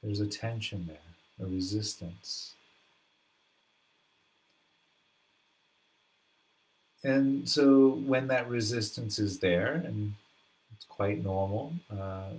There's 0.02 0.22
a 0.22 0.28
tension 0.28 0.86
there 0.88 1.17
a 1.42 1.46
resistance. 1.46 2.54
And 7.04 7.48
so 7.48 7.90
when 7.90 8.28
that 8.28 8.50
resistance 8.50 9.20
is 9.20 9.40
there, 9.40 9.74
and 9.74 10.16
it's 10.76 10.86
quite 10.86 11.24
normal, 11.24 11.74
uh, 11.92 12.32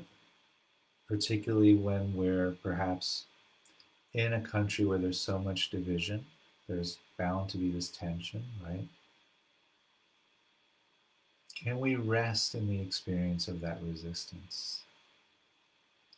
particularly 1.08 1.74
when 1.74 2.14
we're 2.14 2.56
perhaps 2.62 3.24
in 4.12 4.32
a 4.32 4.40
country 4.40 4.84
where 4.84 4.98
there's 4.98 5.20
so 5.20 5.38
much 5.38 5.70
division, 5.70 6.26
there's 6.68 6.98
bound 7.16 7.48
to 7.50 7.56
be 7.56 7.70
this 7.70 7.88
tension, 7.88 8.44
right? 8.64 8.86
Can 11.56 11.80
we 11.80 11.96
rest 11.96 12.54
in 12.54 12.68
the 12.68 12.80
experience 12.80 13.48
of 13.48 13.60
that 13.60 13.78
resistance? 13.82 14.82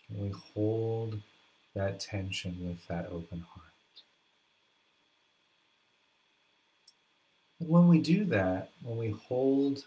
Can 0.07 0.23
we 0.23 0.31
hold 0.55 1.21
that 1.75 2.01
tension 2.01 2.57
with 2.67 2.87
that 2.89 3.07
open 3.07 3.41
heart. 3.41 3.67
When 7.59 7.89
we 7.89 8.01
do 8.01 8.25
that, 8.27 8.71
when 8.83 8.97
we 8.97 9.11
hold 9.11 9.85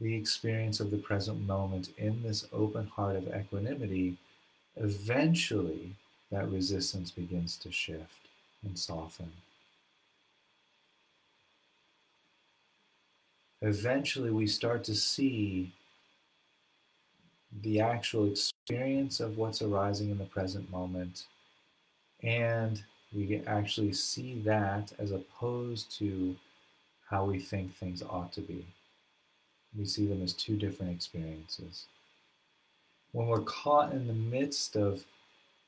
the 0.00 0.14
experience 0.14 0.80
of 0.80 0.90
the 0.90 0.98
present 0.98 1.46
moment 1.46 1.90
in 1.96 2.22
this 2.22 2.46
open 2.52 2.88
heart 2.88 3.16
of 3.16 3.28
equanimity, 3.28 4.16
eventually 4.76 5.96
that 6.30 6.50
resistance 6.50 7.10
begins 7.10 7.56
to 7.58 7.70
shift 7.70 8.28
and 8.64 8.78
soften. 8.78 9.32
Eventually, 13.62 14.30
we 14.30 14.46
start 14.46 14.84
to 14.84 14.94
see 14.94 15.72
the 17.62 17.80
actual 17.80 18.26
experience 18.26 18.53
of 18.70 19.36
what's 19.36 19.60
arising 19.60 20.10
in 20.10 20.18
the 20.18 20.24
present 20.24 20.70
moment, 20.70 21.26
and 22.22 22.82
we 23.14 23.42
actually 23.46 23.92
see 23.92 24.40
that 24.40 24.92
as 24.98 25.10
opposed 25.10 25.96
to 25.98 26.34
how 27.10 27.26
we 27.26 27.38
think 27.38 27.74
things 27.74 28.02
ought 28.02 28.32
to 28.32 28.40
be. 28.40 28.64
We 29.76 29.84
see 29.84 30.06
them 30.06 30.22
as 30.22 30.32
two 30.32 30.56
different 30.56 30.92
experiences. 30.92 31.84
When 33.12 33.26
we're 33.26 33.40
caught 33.40 33.92
in 33.92 34.06
the 34.06 34.14
midst 34.14 34.76
of 34.76 35.04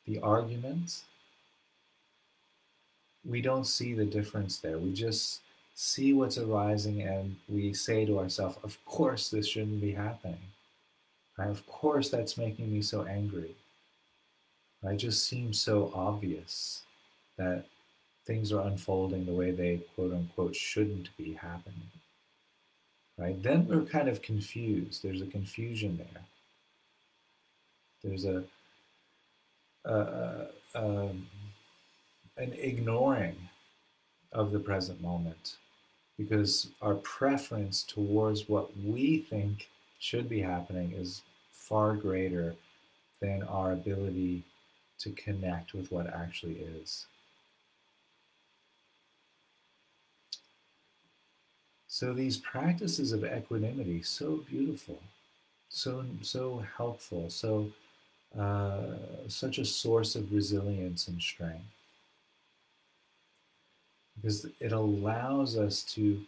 the 0.07 0.19
arguments, 0.21 1.05
we 3.25 3.43
don't 3.43 3.67
see 3.67 3.93
the 3.93 4.07
difference 4.07 4.59
there. 4.59 4.79
We 4.79 4.95
just 4.95 5.43
see 5.75 6.15
what's 6.15 6.39
arising 6.39 7.03
and 7.03 7.37
we 7.49 7.75
say 7.75 8.07
to 8.07 8.19
ourselves, 8.19 8.57
of 8.63 8.83
course, 8.87 9.29
this 9.29 9.49
shouldn't 9.49 9.81
be 9.83 9.93
happening. 9.93 10.39
Of 11.38 11.66
course, 11.66 12.09
that's 12.09 12.38
making 12.38 12.72
me 12.72 12.83
so 12.83 13.05
angry. 13.05 13.55
It 14.83 14.96
just 14.96 15.27
seems 15.27 15.61
so 15.61 15.92
obvious 15.94 16.83
that 17.37 17.64
things 18.25 18.53
are 18.53 18.66
unfolding 18.66 19.27
the 19.27 19.33
way 19.33 19.51
they 19.51 19.81
quote 19.94 20.12
unquote 20.12 20.57
shouldn't 20.57 21.14
be 21.16 21.35
happening. 21.35 21.90
Right? 23.18 23.42
Then 23.42 23.66
we're 23.66 23.83
kind 23.83 24.09
of 24.09 24.22
confused. 24.22 25.03
There's 25.03 25.22
a 25.22 25.27
confusion 25.27 25.99
there. 25.99 26.22
There's 28.03 28.25
a, 28.25 28.44
a, 29.85 29.94
a 29.94 30.49
um, 30.75 31.27
an 32.37 32.53
ignoring 32.53 33.37
of 34.33 34.53
the 34.53 34.59
present 34.59 35.01
moment 35.01 35.57
because 36.18 36.68
our 36.83 36.94
preference 36.96 37.83
towards 37.83 38.49
what 38.49 38.77
we 38.79 39.18
think 39.18 39.68
should 40.07 40.29
be 40.29 40.40
happening 40.40 40.92
is 40.92 41.23
far 41.53 41.97
greater 41.97 42.55
than 43.21 43.42
our 43.42 43.73
ability 43.73 44.45
to 44.99 45.11
connect 45.11 45.75
with 45.75 45.90
what 45.90 46.07
actually 46.07 46.59
is. 46.81 47.07
So 51.88 52.12
these 52.12 52.37
practices 52.37 53.12
of 53.12 53.25
equanimity, 53.25 54.03
so 54.03 54.45
beautiful, 54.49 55.01
so 55.69 56.05
so 56.23 56.62
helpful, 56.77 57.31
so 57.31 57.73
uh, 58.38 58.97
such 59.29 59.59
a 59.59 59.64
source 59.64 60.14
of 60.14 60.33
resilience 60.33 61.09
and 61.09 61.21
strength, 61.21 61.73
because 64.14 64.47
it 64.61 64.73
allows 64.73 65.57
us 65.57 65.83
to 65.95 66.23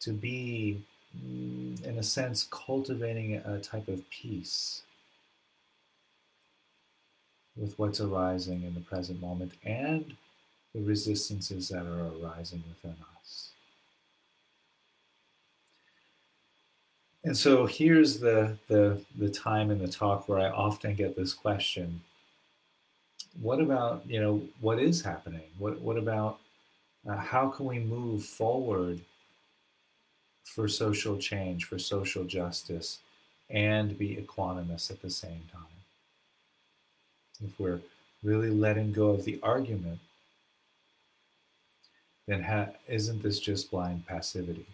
to 0.00 0.12
be, 0.12 0.82
in 1.14 1.96
a 1.98 2.02
sense, 2.02 2.46
cultivating 2.50 3.36
a 3.36 3.58
type 3.58 3.88
of 3.88 4.08
peace 4.10 4.82
with 7.56 7.78
what's 7.78 8.00
arising 8.00 8.62
in 8.62 8.74
the 8.74 8.80
present 8.80 9.20
moment 9.20 9.52
and 9.64 10.16
the 10.74 10.80
resistances 10.80 11.68
that 11.68 11.84
are 11.84 12.10
arising 12.22 12.62
within 12.68 12.96
us. 13.20 13.50
And 17.24 17.36
so 17.36 17.66
here's 17.66 18.20
the, 18.20 18.56
the, 18.68 19.00
the 19.18 19.28
time 19.28 19.70
in 19.70 19.78
the 19.78 19.88
talk 19.88 20.28
where 20.28 20.38
I 20.38 20.48
often 20.48 20.94
get 20.94 21.16
this 21.16 21.34
question 21.34 22.00
what 23.40 23.60
about, 23.60 24.02
you 24.06 24.20
know, 24.20 24.42
what 24.60 24.78
is 24.78 25.00
happening? 25.00 25.40
What, 25.58 25.80
what 25.80 25.96
about 25.96 26.40
uh, 27.08 27.16
how 27.16 27.48
can 27.48 27.66
we 27.66 27.78
move 27.78 28.24
forward 28.24 29.00
for 30.44 30.68
social 30.68 31.18
change, 31.18 31.64
for 31.64 31.78
social 31.78 32.24
justice, 32.24 32.98
and 33.50 33.98
be 33.98 34.16
equanimous 34.16 34.90
at 34.90 35.02
the 35.02 35.10
same 35.10 35.42
time? 35.52 35.62
If 37.44 37.58
we're 37.58 37.80
really 38.22 38.50
letting 38.50 38.92
go 38.92 39.10
of 39.10 39.24
the 39.24 39.40
argument, 39.42 40.00
then 42.26 42.42
ha- 42.42 42.70
isn't 42.88 43.22
this 43.22 43.40
just 43.40 43.70
blind 43.70 44.06
passivity? 44.06 44.66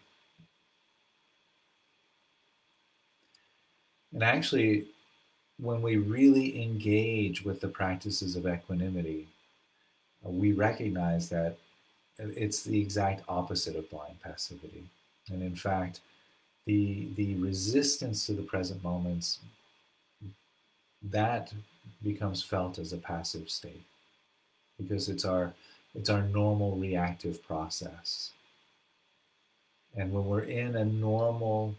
And 4.12 4.22
actually, 4.22 4.86
when 5.58 5.82
we 5.82 5.96
really 5.96 6.62
engage 6.62 7.44
with 7.44 7.60
the 7.60 7.68
practices 7.68 8.36
of 8.36 8.46
equanimity, 8.46 9.28
uh, 10.24 10.30
we 10.30 10.52
recognize 10.52 11.28
that 11.28 11.56
it's 12.18 12.62
the 12.62 12.80
exact 12.80 13.22
opposite 13.28 13.76
of 13.76 13.90
blind 13.90 14.20
passivity. 14.22 14.84
And 15.30 15.42
in 15.42 15.54
fact, 15.54 16.00
the, 16.64 17.08
the 17.16 17.34
resistance 17.36 18.26
to 18.26 18.32
the 18.32 18.42
present 18.42 18.82
moments, 18.82 19.38
that 21.02 21.52
becomes 22.02 22.42
felt 22.42 22.78
as 22.78 22.92
a 22.92 22.98
passive 22.98 23.48
state 23.48 23.84
because 24.78 25.08
it's 25.08 25.24
our, 25.24 25.54
it's 25.94 26.10
our 26.10 26.22
normal 26.22 26.76
reactive 26.76 27.42
process. 27.46 28.30
And 29.96 30.12
when 30.12 30.26
we're 30.26 30.40
in 30.42 30.76
a 30.76 30.84
normal 30.84 31.74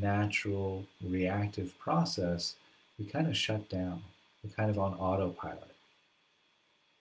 natural 0.00 0.84
reactive 1.02 1.76
process, 1.78 2.54
we 2.98 3.04
kind 3.04 3.26
of 3.26 3.36
shut 3.36 3.68
down. 3.68 4.02
We're 4.42 4.50
kind 4.50 4.70
of 4.70 4.78
on 4.78 4.94
autopilot, 4.94 5.74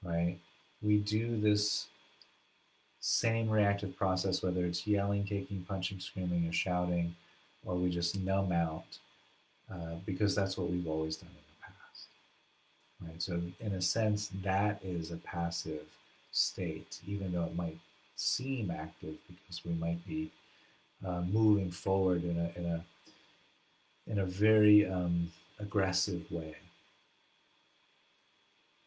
right? 0.03 0.37
We 0.81 0.97
do 0.97 1.39
this 1.39 1.87
same 3.05 3.49
reactive 3.49 3.97
process, 3.97 4.41
whether 4.41 4.65
it's 4.65 4.87
yelling, 4.87 5.25
kicking, 5.25 5.65
punching, 5.67 5.99
screaming, 5.99 6.47
or 6.47 6.53
shouting, 6.53 7.13
or 7.65 7.75
we 7.75 7.89
just 7.89 8.17
numb 8.17 8.53
out, 8.53 8.85
uh, 9.69 9.95
because 10.05 10.33
that's 10.33 10.57
what 10.57 10.69
we've 10.69 10.87
always 10.87 11.17
done 11.17 11.29
in 11.29 11.35
the 11.35 11.65
past, 11.65 12.07
right? 13.01 13.21
So, 13.21 13.41
in 13.59 13.73
a 13.73 13.81
sense, 13.81 14.29
that 14.41 14.79
is 14.81 15.11
a 15.11 15.17
passive 15.17 15.83
state, 16.31 17.01
even 17.05 17.33
though 17.33 17.43
it 17.43 17.55
might 17.57 17.77
seem 18.15 18.71
active 18.71 19.17
because 19.27 19.65
we 19.65 19.73
might 19.73 20.05
be 20.07 20.31
uh, 21.05 21.23
moving 21.23 21.71
forward 21.71 22.23
in 22.23 22.39
a 22.39 22.57
in 22.57 22.65
a 22.65 22.85
in 24.09 24.19
a 24.19 24.25
very 24.25 24.87
um, 24.87 25.33
aggressive 25.59 26.31
way. 26.31 26.55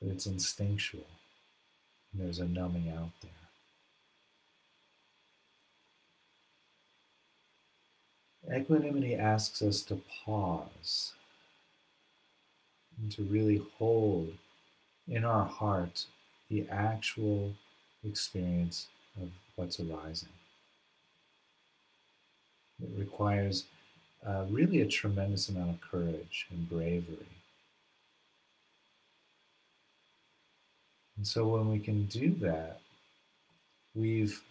But 0.00 0.10
it's 0.10 0.24
instinctual. 0.26 1.04
And 2.12 2.24
there's 2.24 2.38
a 2.38 2.46
numbing 2.46 2.90
out 2.96 3.10
there. 3.20 3.35
Equanimity 8.52 9.14
asks 9.14 9.60
us 9.60 9.82
to 9.82 10.00
pause 10.24 11.12
and 12.98 13.10
to 13.12 13.22
really 13.22 13.60
hold 13.78 14.32
in 15.08 15.24
our 15.24 15.46
heart 15.46 16.04
the 16.48 16.68
actual 16.70 17.52
experience 18.04 18.86
of 19.20 19.30
what's 19.56 19.80
arising. 19.80 20.28
It 22.82 22.90
requires 22.96 23.64
uh, 24.24 24.44
really 24.48 24.80
a 24.80 24.86
tremendous 24.86 25.48
amount 25.48 25.70
of 25.70 25.80
courage 25.80 26.46
and 26.50 26.68
bravery. 26.68 27.26
And 31.16 31.26
so 31.26 31.46
when 31.46 31.68
we 31.68 31.78
can 31.78 32.04
do 32.06 32.30
that, 32.40 32.80
we've 33.94 34.42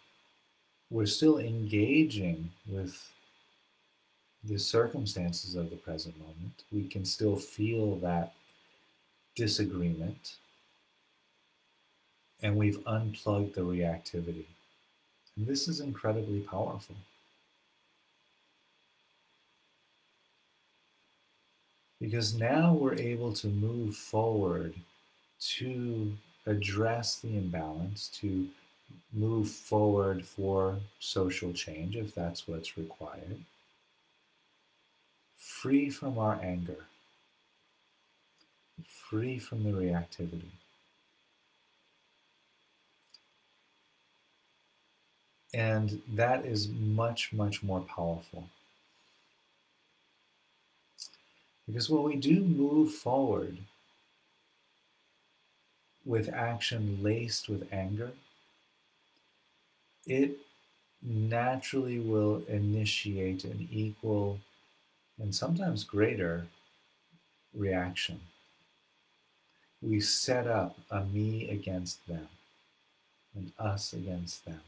we're 0.90 1.06
still 1.06 1.40
engaging 1.40 2.52
with 2.68 3.15
the 4.48 4.60
circumstances 4.60 5.56
of 5.56 5.70
the 5.70 5.76
present 5.76 6.18
moment. 6.20 6.64
We 6.72 6.88
can 6.88 7.06
still 7.06 7.36
feel 7.36 7.96
that 7.98 8.34
disagreement. 9.36 10.36
And 12.42 12.56
we've 12.56 12.86
unplugged 12.86 13.56
the 13.56 13.62
reactivity. 13.62 14.46
And 15.36 15.48
this 15.48 15.68
is 15.68 15.80
incredibly 15.80 16.42
powerful. 16.42 16.96
because 22.06 22.36
now 22.36 22.74
we're 22.74 22.96
able 22.96 23.34
to 23.34 23.48
move 23.48 23.96
forward 23.96 24.76
to 25.40 26.14
address 26.46 27.16
the 27.16 27.38
imbalance, 27.38 28.10
to 28.10 28.48
move 29.12 29.50
forward 29.50 30.26
for 30.26 30.78
social 31.00 31.52
change 31.52 31.96
if 31.96 32.14
that's 32.14 32.48
what's 32.48 32.78
required, 32.78 33.40
free 35.66 35.90
from 35.90 36.20
our 36.20 36.40
anger, 36.44 36.86
free 39.10 39.40
from 39.40 39.64
the 39.64 39.72
reactivity. 39.72 40.52
And 45.56 46.04
that 46.14 46.46
is 46.46 46.68
much, 46.70 47.34
much 47.34 47.64
more 47.64 47.80
powerful. 47.80 48.48
Because 51.66 51.90
when 51.90 52.04
we 52.04 52.16
do 52.16 52.42
move 52.42 52.92
forward 52.94 53.58
with 56.06 56.32
action 56.32 57.00
laced 57.02 57.50
with 57.50 57.74
anger, 57.74 58.12
it 60.06 60.38
naturally 61.02 61.98
will 61.98 62.44
initiate 62.48 63.44
an 63.44 63.68
equal 63.72 64.40
and 65.20 65.34
sometimes 65.34 65.84
greater 65.84 66.48
reaction. 67.54 68.20
We 69.82 70.00
set 70.00 70.48
up 70.48 70.78
a 70.92 71.04
me 71.06 71.50
against 71.50 72.06
them 72.08 72.28
and 73.36 73.52
us 73.60 73.94
against 73.94 74.46
them. 74.46 74.62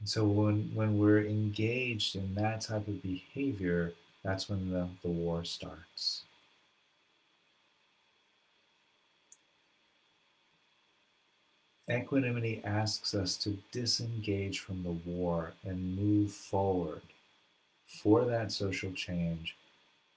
And 0.00 0.08
so 0.08 0.24
when, 0.24 0.72
when 0.74 0.98
we're 0.98 1.24
engaged 1.24 2.16
in 2.16 2.34
that 2.34 2.62
type 2.62 2.88
of 2.88 3.02
behavior, 3.02 3.92
that's 4.24 4.48
when 4.48 4.70
the, 4.70 4.88
the 5.02 5.08
war 5.08 5.44
starts. 5.44 6.22
Equanimity 11.88 12.62
asks 12.64 13.14
us 13.14 13.36
to 13.36 13.58
disengage 13.70 14.60
from 14.60 14.82
the 14.82 14.90
war 14.90 15.52
and 15.64 15.96
move 15.96 16.32
forward 16.32 17.02
for 18.00 18.24
that 18.24 18.50
social 18.52 18.92
change 18.92 19.56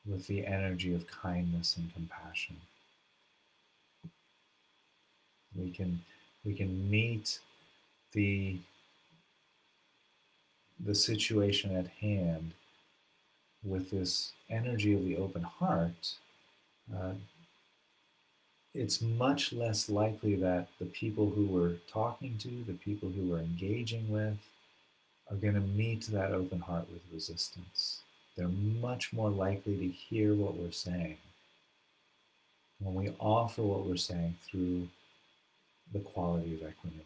with 0.06 0.28
the 0.28 0.46
energy 0.46 0.94
of 0.94 1.08
kindness 1.08 1.76
and 1.78 1.94
compassion. 1.94 2.58
We 5.56 5.72
can 5.72 6.02
we 6.44 6.54
can 6.54 6.90
meet 6.90 7.40
the 8.14 8.58
the 10.84 10.96
situation 10.96 11.76
at 11.76 11.88
hand 11.88 12.54
with 13.64 13.90
this 13.92 14.34
energy 14.50 14.94
of 14.94 15.04
the 15.04 15.18
open 15.18 15.44
heart, 15.44 16.14
uh, 16.96 17.14
it's 18.74 19.02
much 19.02 19.54
less 19.54 19.90
likely 19.90 20.36
that 20.36 20.68
the 20.80 20.86
people 20.86 21.30
who 21.30 21.46
we're 21.46 21.78
talking 21.88 22.38
to, 22.40 22.64
the 22.68 22.78
people 22.78 23.10
who 23.10 23.24
we're 23.24 23.40
engaging 23.40 24.10
with, 24.10 24.38
are 25.30 25.38
going 25.38 25.56
to 25.56 25.60
meet 25.60 26.06
that 26.08 26.32
open 26.32 26.60
heart 26.60 26.86
with 26.92 27.02
resistance. 27.12 28.02
They're 28.36 28.48
much 28.48 29.14
more 29.14 29.30
likely 29.30 29.78
to 29.78 29.88
hear 29.88 30.34
what 30.36 30.56
we're 30.56 30.72
saying 30.72 31.18
when 32.80 32.94
we 32.94 33.14
offer 33.20 33.62
what 33.62 33.86
we're 33.86 33.96
saying 33.96 34.36
through 34.46 34.88
the 35.94 36.00
quality 36.00 36.56
of 36.56 36.70
equanimity. 36.70 37.06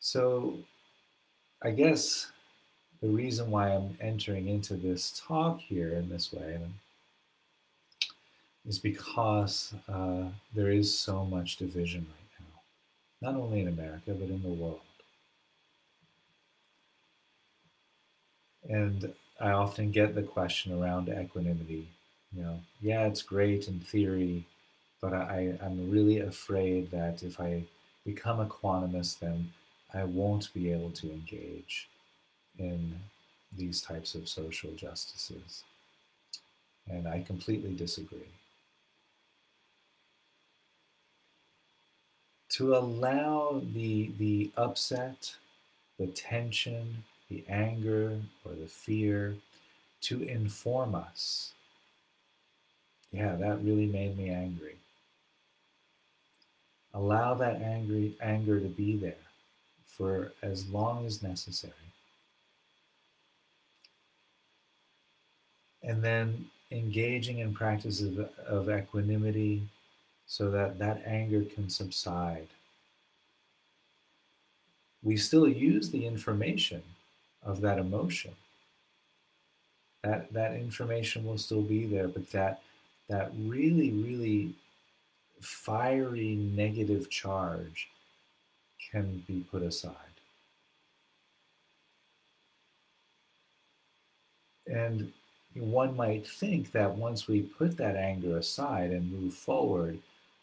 So, 0.00 0.58
I 1.62 1.70
guess 1.72 2.32
the 3.02 3.08
reason 3.08 3.50
why 3.50 3.74
I'm 3.74 3.96
entering 4.00 4.48
into 4.48 4.74
this 4.74 5.22
talk 5.26 5.60
here 5.60 5.92
in 5.92 6.08
this 6.08 6.32
way 6.32 6.58
is 8.68 8.78
because 8.78 9.74
uh, 9.88 10.24
there 10.54 10.70
is 10.70 10.98
so 10.98 11.24
much 11.24 11.56
division 11.56 12.06
right 12.08 12.30
now, 12.40 13.30
not 13.32 13.40
only 13.40 13.60
in 13.60 13.68
America, 13.68 14.12
but 14.14 14.28
in 14.28 14.42
the 14.42 14.48
world. 14.48 14.80
And 18.68 19.12
I 19.40 19.50
often 19.50 19.90
get 19.90 20.14
the 20.14 20.22
question 20.22 20.72
around 20.72 21.08
equanimity. 21.08 21.88
You 22.32 22.42
know, 22.42 22.60
yeah, 22.80 23.06
it's 23.06 23.22
great 23.22 23.68
in 23.68 23.80
theory, 23.80 24.46
but 25.00 25.14
I, 25.14 25.58
I'm 25.62 25.90
really 25.90 26.20
afraid 26.20 26.90
that 26.90 27.22
if 27.22 27.40
I 27.40 27.64
become 28.04 28.40
a 28.40 28.46
equanimous, 28.46 29.18
then 29.18 29.52
I 29.94 30.04
won't 30.04 30.52
be 30.54 30.72
able 30.72 30.90
to 30.92 31.10
engage 31.10 31.88
in 32.58 33.00
these 33.56 33.82
types 33.82 34.14
of 34.14 34.28
social 34.28 34.72
justices. 34.74 35.64
And 36.90 37.06
I 37.06 37.22
completely 37.22 37.74
disagree. 37.74 38.28
To 42.58 42.76
allow 42.76 43.62
the, 43.72 44.10
the 44.18 44.50
upset, 44.56 45.34
the 45.98 46.06
tension, 46.08 47.04
the 47.30 47.44
anger, 47.48 48.20
or 48.44 48.52
the 48.52 48.66
fear 48.66 49.36
to 50.02 50.22
inform 50.22 50.94
us. 50.94 51.52
Yeah, 53.12 53.36
that 53.36 53.62
really 53.62 53.86
made 53.86 54.16
me 54.18 54.30
angry. 54.30 54.76
Allow 56.94 57.34
that 57.34 57.62
angry 57.62 58.14
anger 58.20 58.60
to 58.60 58.68
be 58.68 58.96
there 58.96 59.26
for 59.86 60.32
as 60.42 60.68
long 60.68 61.06
as 61.06 61.22
necessary. 61.22 61.72
and 65.82 66.02
then 66.02 66.46
engaging 66.70 67.38
in 67.38 67.54
practices 67.54 68.18
of, 68.18 68.38
of 68.46 68.70
equanimity 68.70 69.62
so 70.28 70.50
that 70.50 70.78
that 70.78 71.02
anger 71.06 71.42
can 71.42 71.70
subside. 71.70 72.46
We 75.02 75.16
still 75.16 75.48
use 75.48 75.90
the 75.90 76.06
information 76.06 76.82
of 77.42 77.62
that 77.62 77.78
emotion. 77.78 78.32
That, 80.04 80.32
that 80.34 80.52
information 80.52 81.24
will 81.24 81.38
still 81.38 81.62
be 81.62 81.86
there, 81.86 82.08
but 82.08 82.30
that, 82.30 82.60
that 83.08 83.32
really, 83.38 83.90
really 83.90 84.54
fiery 85.40 86.34
negative 86.34 87.08
charge 87.08 87.88
can 88.90 89.24
be 89.26 89.44
put 89.50 89.62
aside. 89.62 89.94
And 94.66 95.10
one 95.54 95.96
might 95.96 96.26
think 96.26 96.72
that 96.72 96.94
once 96.94 97.26
we 97.26 97.40
put 97.40 97.78
that 97.78 97.96
anger 97.96 98.36
aside 98.36 98.90
and 98.90 99.10
move 99.10 99.32
forward, 99.32 99.98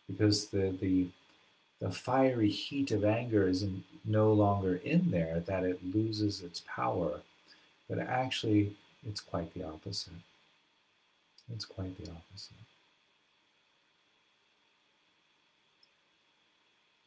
because 0.08 0.48
the 0.48 0.76
the 0.80 1.08
the 1.80 1.92
fiery 1.92 2.50
heat 2.50 2.92
of 2.92 3.04
anger 3.04 3.48
is 3.48 3.66
no 4.06 4.32
longer 4.32 4.76
in 4.78 5.12
there, 5.12 5.40
that 5.42 5.64
it 5.64 5.80
loses 5.94 6.42
its 6.42 6.62
power. 6.66 7.22
But 7.90 8.00
actually, 8.00 8.76
it's 9.08 9.22
quite 9.22 9.54
the 9.54 9.64
opposite. 9.64 10.14
It's 11.54 11.66
quite 11.66 11.98
the 11.98 12.12
opposite. 12.12 12.56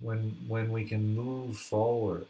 When, 0.00 0.36
when 0.46 0.70
we 0.70 0.84
can 0.84 1.16
move 1.16 1.56
forward 1.56 2.28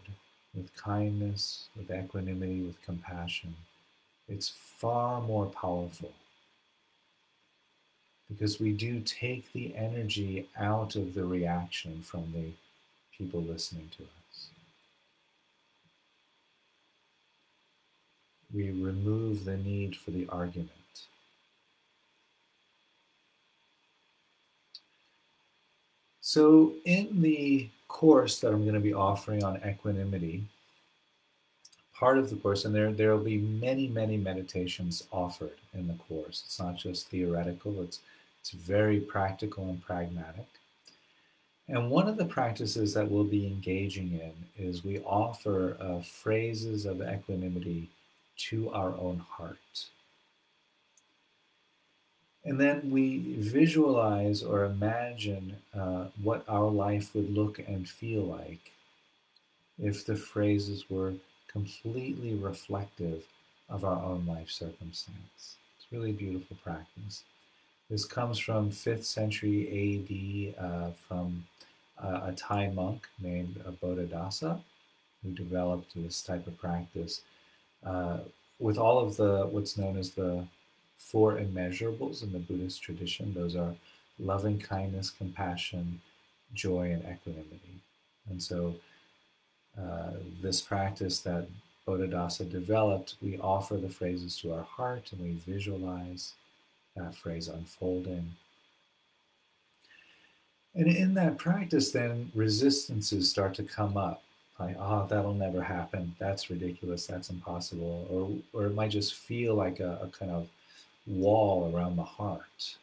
with 0.54 0.74
kindness, 0.74 1.68
with 1.76 1.90
equanimity, 1.90 2.62
with 2.62 2.82
compassion, 2.82 3.56
it's 4.26 4.48
far 4.48 5.20
more 5.20 5.46
powerful 5.46 6.12
because 8.28 8.60
we 8.60 8.72
do 8.72 9.00
take 9.00 9.52
the 9.52 9.74
energy 9.74 10.48
out 10.58 10.96
of 10.96 11.14
the 11.14 11.24
reaction 11.24 12.02
from 12.02 12.32
the 12.32 12.52
people 13.16 13.42
listening 13.42 13.90
to 13.96 14.04
us. 14.04 14.48
We 18.54 18.70
remove 18.70 19.44
the 19.44 19.56
need 19.56 19.96
for 19.96 20.10
the 20.10 20.26
argument. 20.28 20.70
So, 26.20 26.74
in 26.84 27.22
the 27.22 27.70
course 27.88 28.38
that 28.40 28.52
I'm 28.52 28.62
going 28.62 28.74
to 28.74 28.80
be 28.80 28.92
offering 28.92 29.42
on 29.42 29.62
equanimity, 29.66 30.44
part 31.94 32.18
of 32.18 32.30
the 32.30 32.36
course, 32.36 32.64
and 32.64 32.74
there 32.74 32.92
there 32.92 33.16
will 33.16 33.24
be 33.24 33.38
many 33.38 33.88
many 33.88 34.16
meditations 34.18 35.04
offered 35.10 35.58
in 35.72 35.88
the 35.88 35.94
course. 35.94 36.42
It's 36.44 36.60
not 36.60 36.76
just 36.76 37.08
theoretical; 37.08 37.82
it's 37.82 38.00
it's 38.48 38.64
very 38.64 38.98
practical 38.98 39.68
and 39.68 39.82
pragmatic. 39.82 40.46
And 41.68 41.90
one 41.90 42.08
of 42.08 42.16
the 42.16 42.24
practices 42.24 42.94
that 42.94 43.10
we'll 43.10 43.24
be 43.24 43.46
engaging 43.46 44.12
in 44.12 44.32
is 44.56 44.82
we 44.82 45.00
offer 45.00 45.76
uh, 45.78 46.00
phrases 46.00 46.86
of 46.86 47.02
equanimity 47.02 47.90
to 48.48 48.70
our 48.70 48.94
own 48.96 49.18
heart. 49.18 49.86
And 52.42 52.58
then 52.58 52.90
we 52.90 53.34
visualize 53.36 54.42
or 54.42 54.64
imagine 54.64 55.56
uh, 55.78 56.06
what 56.22 56.44
our 56.48 56.70
life 56.70 57.14
would 57.14 57.30
look 57.30 57.58
and 57.58 57.86
feel 57.86 58.22
like 58.22 58.72
if 59.78 60.06
the 60.06 60.16
phrases 60.16 60.88
were 60.88 61.12
completely 61.48 62.34
reflective 62.34 63.26
of 63.68 63.84
our 63.84 64.02
own 64.02 64.24
life 64.26 64.48
circumstance. 64.48 65.56
It's 65.76 65.92
really 65.92 66.10
a 66.10 66.14
beautiful 66.14 66.56
practice. 66.64 67.24
This 67.90 68.04
comes 68.04 68.38
from 68.38 68.70
5th 68.70 69.04
century 69.04 70.54
AD 70.58 70.62
uh, 70.62 70.90
from 70.90 71.46
uh, 71.98 72.20
a 72.24 72.32
Thai 72.32 72.68
monk 72.68 73.08
named 73.18 73.56
Bodhidasa, 73.82 74.60
who 75.22 75.30
developed 75.30 75.92
this 75.94 76.22
type 76.22 76.46
of 76.46 76.58
practice 76.58 77.22
uh, 77.84 78.18
with 78.58 78.76
all 78.76 78.98
of 78.98 79.16
the 79.16 79.46
what's 79.50 79.78
known 79.78 79.96
as 79.96 80.10
the 80.10 80.44
four 80.98 81.38
immeasurables 81.38 82.22
in 82.22 82.32
the 82.32 82.38
Buddhist 82.38 82.82
tradition. 82.82 83.32
Those 83.32 83.56
are 83.56 83.74
loving 84.18 84.58
kindness, 84.58 85.08
compassion, 85.08 86.02
joy, 86.52 86.92
and 86.92 87.02
equanimity. 87.02 87.80
And 88.28 88.42
so, 88.42 88.74
uh, 89.80 90.10
this 90.42 90.60
practice 90.60 91.20
that 91.20 91.48
Bodhidasa 91.86 92.50
developed, 92.50 93.14
we 93.22 93.38
offer 93.38 93.78
the 93.78 93.88
phrases 93.88 94.36
to 94.40 94.52
our 94.52 94.64
heart 94.64 95.10
and 95.12 95.22
we 95.22 95.32
visualize 95.50 96.34
that 96.98 97.14
phrase 97.14 97.48
unfolding. 97.48 98.34
And 100.74 100.86
in 100.86 101.14
that 101.14 101.38
practice, 101.38 101.90
then 101.90 102.30
resistances 102.34 103.30
start 103.30 103.54
to 103.54 103.62
come 103.62 103.96
up. 103.96 104.22
Like, 104.58 104.76
oh, 104.78 105.06
that'll 105.08 105.34
never 105.34 105.62
happen. 105.62 106.14
That's 106.18 106.50
ridiculous. 106.50 107.06
That's 107.06 107.30
impossible. 107.30 108.06
Or, 108.10 108.60
or 108.60 108.66
it 108.66 108.74
might 108.74 108.90
just 108.90 109.14
feel 109.14 109.54
like 109.54 109.80
a, 109.80 109.98
a 110.02 110.08
kind 110.08 110.30
of 110.30 110.48
wall 111.06 111.72
around 111.74 111.96
the 111.96 112.04
heart. 112.04 112.76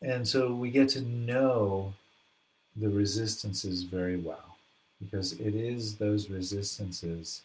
And 0.00 0.26
so 0.28 0.54
we 0.54 0.70
get 0.70 0.88
to 0.90 1.00
know 1.02 1.94
the 2.76 2.88
resistances 2.88 3.82
very 3.82 4.16
well 4.16 4.56
because 5.00 5.32
it 5.32 5.54
is 5.54 5.96
those 5.96 6.30
resistances 6.30 7.42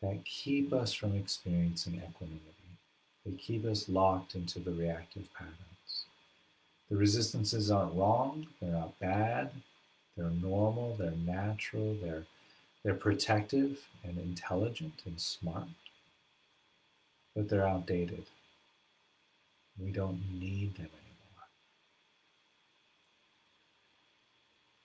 that 0.00 0.24
keep 0.24 0.72
us 0.72 0.92
from 0.92 1.14
experiencing 1.16 1.94
equanimity. 1.94 2.55
They 3.26 3.32
keep 3.32 3.64
us 3.64 3.88
locked 3.88 4.36
into 4.36 4.60
the 4.60 4.70
reactive 4.70 5.34
patterns. 5.34 6.04
The 6.88 6.96
resistances 6.96 7.70
aren't 7.70 7.96
wrong, 7.96 8.46
they're 8.60 8.70
not 8.70 8.98
bad, 9.00 9.50
they're 10.16 10.30
normal, 10.30 10.94
they're 10.94 11.10
natural, 11.10 11.96
they're, 12.00 12.22
they're 12.84 12.94
protective 12.94 13.88
and 14.04 14.16
intelligent 14.18 15.02
and 15.04 15.20
smart, 15.20 15.66
but 17.34 17.48
they're 17.48 17.66
outdated. 17.66 18.26
We 19.76 19.90
don't 19.90 20.22
need 20.32 20.76
them 20.76 20.88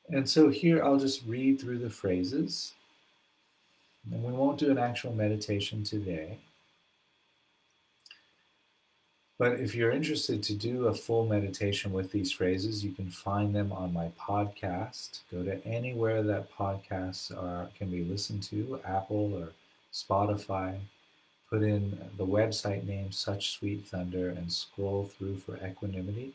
anymore. 0.10 0.18
And 0.20 0.28
so 0.28 0.50
here 0.50 0.84
I'll 0.84 0.98
just 0.98 1.24
read 1.28 1.62
through 1.62 1.78
the 1.78 1.92
phrases. 1.92 2.74
And 4.12 4.24
we 4.24 4.34
won't 4.34 4.58
do 4.58 4.72
an 4.72 4.80
actual 4.80 5.14
meditation 5.14 5.84
today. 5.84 6.40
But 9.42 9.54
if 9.54 9.74
you're 9.74 9.90
interested 9.90 10.44
to 10.44 10.54
do 10.54 10.86
a 10.86 10.94
full 10.94 11.26
meditation 11.26 11.92
with 11.92 12.12
these 12.12 12.32
phrases, 12.32 12.86
you 12.86 12.92
can 12.92 13.10
find 13.10 13.56
them 13.56 13.72
on 13.72 13.92
my 13.92 14.10
podcast. 14.10 15.22
Go 15.32 15.42
to 15.42 15.66
anywhere 15.66 16.22
that 16.22 16.56
podcasts 16.56 17.36
are 17.36 17.68
can 17.76 17.90
be 17.90 18.04
listened 18.04 18.44
to, 18.44 18.80
Apple 18.86 19.34
or 19.34 19.54
Spotify. 19.92 20.78
Put 21.50 21.64
in 21.64 21.98
the 22.18 22.28
website 22.28 22.86
name 22.86 23.12
Such 23.12 23.54
Sweet 23.54 23.84
Thunder 23.84 24.30
and 24.30 24.54
scroll 24.54 25.06
through 25.06 25.38
for 25.38 25.58
equanimity, 25.66 26.34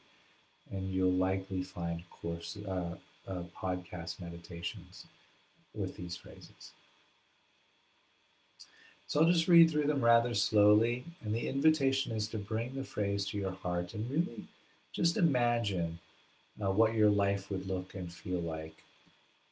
and 0.72 0.92
you'll 0.92 1.12
likely 1.12 1.62
find 1.62 2.02
course 2.10 2.58
uh, 2.66 2.96
uh, 3.28 3.42
podcast 3.56 4.20
meditations 4.20 5.06
with 5.76 5.96
these 5.96 6.16
phrases. 6.16 6.72
So 9.06 9.20
I'll 9.20 9.30
just 9.30 9.48
read 9.48 9.70
through 9.70 9.86
them 9.86 10.04
rather 10.04 10.34
slowly, 10.34 11.04
and 11.22 11.34
the 11.34 11.48
invitation 11.48 12.12
is 12.12 12.28
to 12.28 12.38
bring 12.38 12.74
the 12.74 12.84
phrase 12.84 13.24
to 13.26 13.38
your 13.38 13.52
heart 13.52 13.94
and 13.94 14.10
really 14.10 14.44
just 14.92 15.16
imagine 15.16 16.00
uh, 16.60 16.70
what 16.70 16.94
your 16.94 17.10
life 17.10 17.50
would 17.50 17.68
look 17.68 17.94
and 17.94 18.12
feel 18.12 18.40
like 18.40 18.82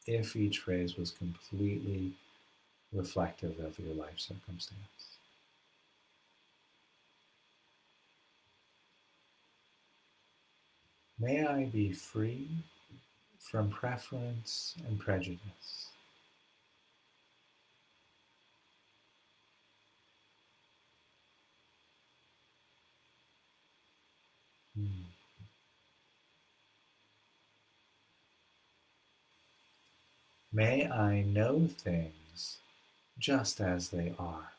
if 0.07 0.37
each 0.37 0.59
phrase 0.59 0.97
was 0.97 1.11
completely 1.11 2.13
reflective 2.93 3.59
of 3.61 3.79
your 3.79 3.95
life 3.95 4.19
circumstance. 4.19 4.81
May 11.19 11.47
I 11.47 11.65
be 11.67 11.93
free 11.93 12.49
from 13.39 13.71
preference 13.71 14.75
and 14.87 14.99
prejudice. 14.99 15.84
May 30.55 30.89
I 30.89 31.23
know 31.23 31.67
things 31.67 32.59
just 33.19 33.61
as 33.61 33.89
they 33.89 34.15
are. 34.21 34.53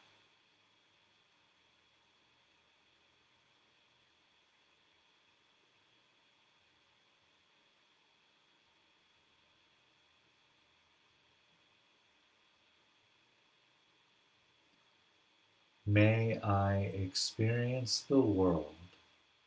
May 15.86 16.38
I 16.42 16.92
experience 16.94 18.04
the 18.10 18.20
world 18.20 18.76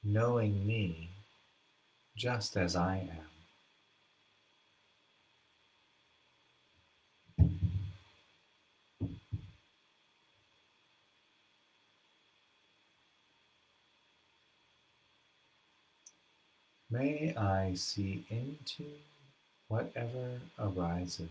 knowing 0.02 0.66
me 0.66 1.10
just 2.16 2.56
as 2.56 2.74
I 2.74 2.96
am. 2.96 3.37
May 16.98 17.32
I 17.36 17.74
see 17.74 18.24
into 18.28 18.84
whatever 19.68 20.40
arises. 20.58 21.28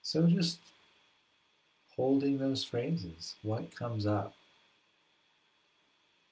So 0.00 0.26
just 0.26 0.60
holding 1.96 2.38
those 2.38 2.64
phrases, 2.64 3.34
what 3.42 3.76
comes 3.76 4.06
up 4.06 4.34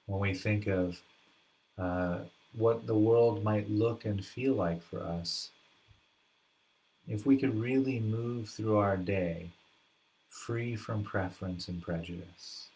when 0.07 0.19
we 0.19 0.33
think 0.33 0.65
of 0.65 0.99
uh, 1.77 2.19
what 2.53 2.85
the 2.85 2.95
world 2.95 3.43
might 3.43 3.69
look 3.69 4.05
and 4.05 4.25
feel 4.25 4.53
like 4.53 4.81
for 4.81 5.01
us 5.01 5.49
if 7.07 7.25
we 7.25 7.37
could 7.37 7.59
really 7.59 7.99
move 7.99 8.49
through 8.49 8.77
our 8.77 8.95
day 8.95 9.49
free 10.29 10.75
from 10.75 11.03
preference 11.03 11.67
and 11.67 11.81
prejudice. 11.81 12.67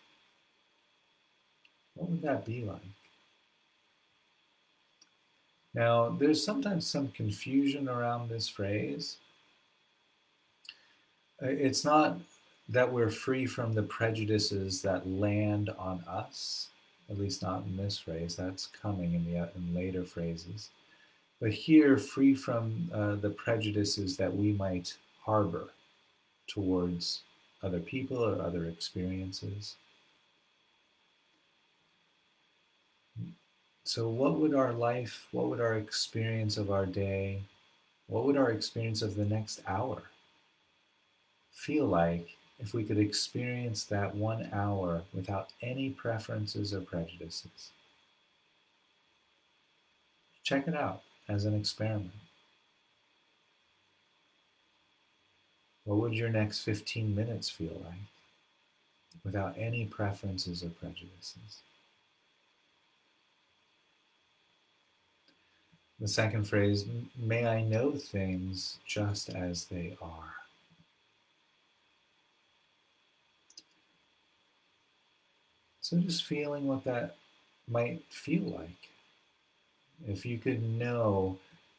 What 1.95 2.09
would 2.09 2.21
that 2.21 2.45
be 2.45 2.63
like? 2.63 2.81
Now, 5.73 6.09
there's 6.09 6.43
sometimes 6.43 6.85
some 6.85 7.09
confusion 7.09 7.87
around 7.87 8.29
this 8.29 8.49
phrase 8.49 9.17
it's 11.39 11.85
not 11.85 12.17
that 12.69 12.91
we're 12.91 13.11
free 13.11 13.45
from 13.45 13.73
the 13.73 13.83
prejudices 13.83 14.81
that 14.81 15.07
land 15.07 15.69
on 15.77 16.03
us, 16.07 16.69
at 17.09 17.17
least 17.17 17.41
not 17.41 17.63
in 17.65 17.77
this 17.77 17.97
phrase. 17.97 18.35
That's 18.35 18.67
coming 18.67 19.13
in 19.13 19.25
the 19.25 19.49
in 19.55 19.73
later 19.73 20.03
phrases. 20.03 20.69
But 21.39 21.51
here, 21.51 21.97
free 21.97 22.33
from 22.33 22.89
uh, 22.93 23.15
the 23.15 23.29
prejudices 23.29 24.17
that 24.17 24.35
we 24.35 24.53
might 24.53 24.95
harbor 25.23 25.69
towards 26.47 27.21
other 27.61 27.79
people 27.79 28.17
or 28.23 28.41
other 28.41 28.65
experiences. 28.65 29.75
So, 33.83 34.09
what 34.09 34.39
would 34.39 34.53
our 34.53 34.73
life, 34.73 35.27
what 35.31 35.47
would 35.47 35.61
our 35.61 35.75
experience 35.75 36.57
of 36.57 36.71
our 36.71 36.85
day, 36.85 37.43
what 38.07 38.25
would 38.25 38.37
our 38.37 38.51
experience 38.51 39.01
of 39.01 39.15
the 39.15 39.25
next 39.25 39.61
hour 39.67 40.03
feel 41.51 41.85
like 41.85 42.36
if 42.59 42.73
we 42.73 42.83
could 42.83 42.97
experience 42.97 43.83
that 43.85 44.15
one 44.15 44.49
hour 44.51 45.03
without 45.13 45.53
any 45.61 45.89
preferences 45.89 46.73
or 46.73 46.81
prejudices. 46.81 47.71
Check 50.43 50.67
it 50.67 50.75
out 50.75 51.03
as 51.29 51.45
an 51.45 51.53
experiment. 51.53 52.11
What 55.83 55.99
would 55.99 56.13
your 56.13 56.29
next 56.29 56.59
15 56.63 57.15
minutes 57.15 57.49
feel 57.49 57.81
like 57.85 57.99
without 59.23 59.55
any 59.57 59.85
preferences 59.85 60.63
or 60.63 60.69
prejudices? 60.69 61.61
The 65.99 66.07
second 66.07 66.47
phrase, 66.47 66.85
may 67.17 67.47
I 67.47 67.63
know 67.63 67.93
things 67.93 68.77
just 68.85 69.29
as 69.29 69.65
they 69.65 69.97
are. 70.01 70.46
So 75.87 75.95
just 75.99 76.25
feeling 76.25 76.67
what 76.67 76.83
that 76.83 77.15
might 77.65 78.03
feel 78.09 78.43
like. 78.43 78.89
If 80.05 80.25
you 80.25 80.37
could 80.37 80.61
know 80.61 81.37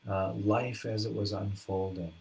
uh, 0.08 0.32
life 0.32 0.86
as 0.86 1.04
it 1.04 1.14
was 1.14 1.32
unfolding, 1.32 2.14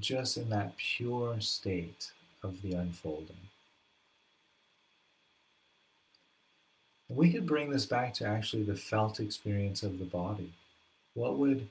just 0.00 0.36
in 0.36 0.50
that 0.50 0.76
pure 0.78 1.40
state 1.40 2.10
of 2.42 2.60
the 2.62 2.72
unfolding. 2.72 3.36
We 7.08 7.32
could 7.32 7.46
bring 7.46 7.70
this 7.70 7.86
back 7.86 8.14
to 8.14 8.26
actually 8.26 8.64
the 8.64 8.74
felt 8.74 9.20
experience 9.20 9.84
of 9.84 10.00
the 10.00 10.04
body. 10.04 10.52
What 11.14 11.38
would 11.38 11.68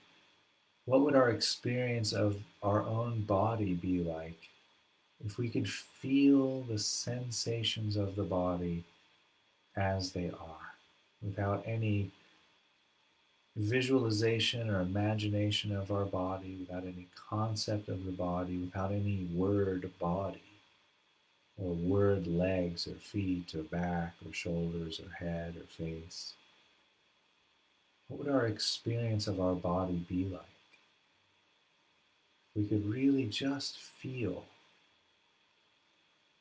what 0.85 1.01
would 1.01 1.15
our 1.15 1.29
experience 1.29 2.13
of 2.13 2.37
our 2.63 2.83
own 2.83 3.23
body 3.23 3.73
be 3.73 4.01
like 4.01 4.47
if 5.25 5.37
we 5.37 5.49
could 5.49 5.69
feel 5.69 6.61
the 6.61 6.77
sensations 6.77 7.95
of 7.95 8.15
the 8.15 8.23
body 8.23 8.83
as 9.75 10.11
they 10.11 10.29
are 10.29 10.73
without 11.21 11.63
any 11.65 12.11
visualization 13.55 14.69
or 14.69 14.81
imagination 14.81 15.75
of 15.75 15.91
our 15.91 16.05
body, 16.05 16.55
without 16.59 16.83
any 16.83 17.07
concept 17.29 17.89
of 17.89 18.05
the 18.05 18.11
body, 18.11 18.57
without 18.57 18.91
any 18.91 19.27
word 19.33 19.89
body 19.99 20.41
or 21.57 21.73
word 21.73 22.27
legs 22.27 22.87
or 22.87 22.93
feet 22.95 23.53
or 23.55 23.63
back 23.63 24.13
or 24.25 24.31
shoulders 24.31 24.99
or 24.99 25.25
head 25.25 25.55
or 25.57 25.63
face? 25.63 26.33
What 28.07 28.19
would 28.19 28.33
our 28.33 28.45
experience 28.45 29.27
of 29.27 29.41
our 29.41 29.55
body 29.55 30.05
be 30.07 30.25
like? 30.25 30.41
We 32.55 32.65
could 32.65 32.87
really 32.87 33.25
just 33.25 33.77
feel 33.77 34.45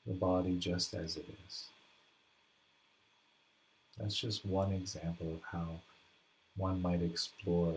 the 0.06 0.14
body 0.14 0.56
just 0.56 0.94
as 0.94 1.16
it 1.16 1.26
is. 1.46 1.64
That's 3.98 4.16
just 4.16 4.44
one 4.44 4.72
example 4.72 5.32
of 5.32 5.40
how 5.50 5.80
one 6.56 6.82
might 6.82 7.02
explore 7.02 7.74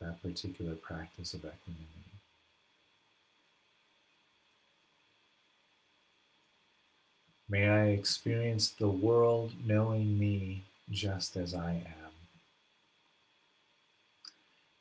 that 0.00 0.22
particular 0.22 0.74
practice 0.74 1.34
of 1.34 1.40
equanimity. 1.40 1.86
May 7.48 7.68
I 7.68 7.86
experience 7.88 8.70
the 8.70 8.88
world 8.88 9.52
knowing 9.66 10.18
me 10.18 10.62
just 10.90 11.36
as 11.36 11.52
I 11.52 11.72
am. 11.72 12.12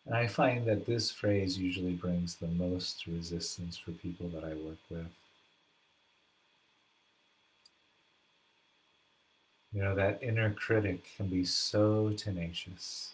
And 0.06 0.16
I 0.16 0.28
find 0.28 0.66
that 0.68 0.86
this 0.86 1.12
phrase 1.12 1.58
usually 1.58 1.94
brings 1.94 2.36
the 2.36 2.48
most 2.48 3.06
resistance 3.08 3.78
for 3.78 3.92
people 3.92 4.30
that 4.30 4.44
I 4.44 4.54
work 4.54 4.78
with. 4.90 5.08
You 9.74 9.84
know, 9.84 9.96
that 9.96 10.24
inner 10.24 10.52
critic 10.52 11.08
can 11.16 11.28
be 11.28 11.46
so 11.46 12.10
tenacious. 12.12 13.14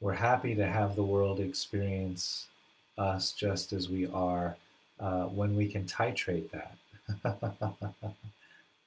We're 0.00 0.14
happy 0.14 0.54
to 0.56 0.66
have 0.66 0.96
the 0.96 1.04
world 1.04 1.38
experience 1.38 2.48
us 2.98 3.32
just 3.32 3.72
as 3.72 3.88
we 3.88 4.06
are 4.08 4.56
uh, 5.00 5.24
when 5.24 5.56
we 5.56 5.68
can 5.68 5.84
titrate 5.84 6.50
that. 6.50 6.76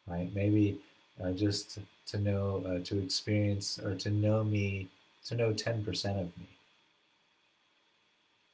right? 0.08 0.34
Maybe 0.34 0.80
uh, 1.24 1.32
just 1.32 1.80
to 2.08 2.18
know, 2.18 2.64
uh, 2.66 2.80
to 2.86 3.02
experience, 3.02 3.80
or 3.80 3.96
to 3.96 4.10
know 4.10 4.44
me, 4.44 4.88
to 5.26 5.36
know 5.36 5.54
10% 5.54 6.22
of 6.22 6.38
me. 6.38 6.48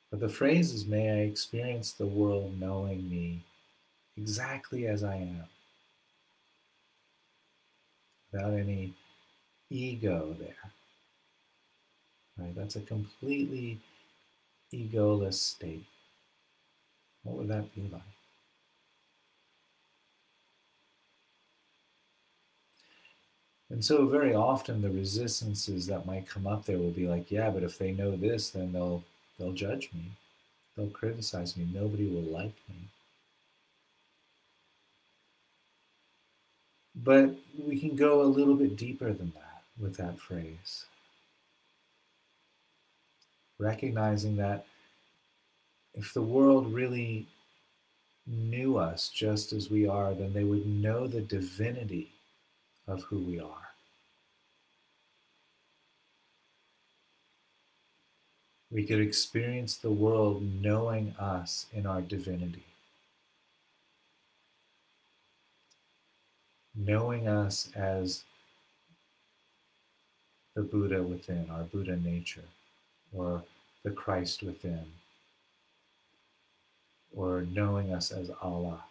But 0.09 0.19
the 0.19 0.29
phrase 0.29 0.73
is, 0.73 0.85
may 0.85 1.09
I 1.09 1.23
experience 1.25 1.91
the 1.91 2.05
world 2.05 2.59
knowing 2.59 3.09
me 3.09 3.41
exactly 4.17 4.87
as 4.87 5.03
I 5.03 5.15
am, 5.15 5.43
without 8.31 8.53
any 8.53 8.93
ego 9.69 10.35
there. 10.39 10.71
Right? 12.37 12.55
That's 12.55 12.75
a 12.75 12.81
completely 12.81 13.79
egoless 14.73 15.35
state. 15.35 15.85
What 17.23 17.37
would 17.37 17.47
that 17.47 17.73
be 17.73 17.89
like? 17.91 18.01
And 23.69 23.83
so, 23.83 24.05
very 24.05 24.35
often, 24.35 24.81
the 24.81 24.91
resistances 24.91 25.87
that 25.87 26.05
might 26.05 26.27
come 26.27 26.45
up 26.45 26.65
there 26.65 26.77
will 26.77 26.91
be 26.91 27.07
like, 27.07 27.31
yeah, 27.31 27.49
but 27.49 27.63
if 27.63 27.77
they 27.79 27.91
know 27.91 28.15
this, 28.15 28.51
then 28.51 28.71
they'll 28.71 29.03
they'll 29.39 29.53
judge 29.53 29.89
me, 29.93 30.11
they'll 30.75 30.89
criticize 30.89 31.57
me, 31.57 31.67
nobody 31.73 32.07
will 32.07 32.21
like 32.21 32.53
me. 32.69 32.75
But 36.95 37.35
we 37.57 37.79
can 37.79 37.95
go 37.95 38.21
a 38.21 38.23
little 38.23 38.55
bit 38.55 38.75
deeper 38.75 39.11
than 39.11 39.31
that 39.35 39.63
with 39.79 39.97
that 39.97 40.19
phrase. 40.19 40.85
Recognizing 43.57 44.37
that 44.37 44.65
if 45.93 46.13
the 46.13 46.21
world 46.21 46.73
really 46.73 47.27
knew 48.25 48.77
us 48.77 49.09
just 49.09 49.53
as 49.53 49.69
we 49.69 49.87
are, 49.87 50.13
then 50.13 50.33
they 50.33 50.43
would 50.43 50.65
know 50.65 51.07
the 51.07 51.21
divinity 51.21 52.13
of 52.87 53.03
who 53.03 53.19
we 53.19 53.39
are. 53.39 53.69
We 58.71 58.85
could 58.85 59.01
experience 59.01 59.77
the 59.77 59.91
world 59.91 60.41
knowing 60.41 61.15
us 61.19 61.67
in 61.73 61.85
our 61.85 62.01
divinity, 62.01 62.65
knowing 66.75 67.27
us 67.27 67.69
as 67.75 68.23
the 70.55 70.61
Buddha 70.61 71.01
within, 71.01 71.49
our 71.49 71.63
Buddha 71.63 71.95
nature, 71.95 72.45
or 73.11 73.43
the 73.83 73.91
Christ 73.91 74.43
within 74.43 74.85
or 77.15 77.45
knowing 77.51 77.93
us 77.93 78.11
as 78.11 78.31
Allah, 78.41 78.83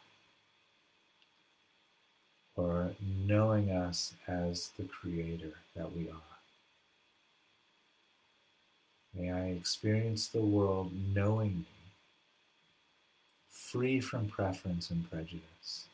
or 2.55 2.93
knowing 3.01 3.71
us 3.71 4.15
as 4.27 4.71
the 4.77 4.85
Creator 4.85 5.55
that 5.75 5.95
we 5.95 6.09
are. 6.09 6.39
May 9.15 9.31
I 9.31 9.47
experience 9.49 10.29
the 10.29 10.41
world 10.41 10.93
knowing 11.15 11.59
me, 11.59 11.67
free 13.51 14.01
from 14.01 14.29
preference 14.29 14.91
and 14.91 15.11
prejudice, 15.11 15.87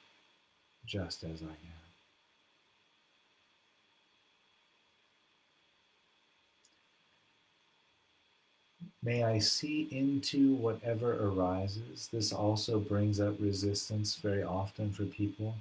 just 0.89 1.22
as 1.22 1.43
I 1.43 1.47
am. 1.47 1.78
May 9.03 9.22
I 9.22 9.39
see 9.39 9.86
into 9.91 10.55
whatever 10.55 11.28
arises. 11.28 12.09
This 12.12 12.32
also 12.32 12.80
brings 12.80 13.20
up 13.20 13.36
resistance 13.39 14.16
very 14.16 14.43
often 14.43 14.93
for 14.93 15.05
people. 15.05 15.55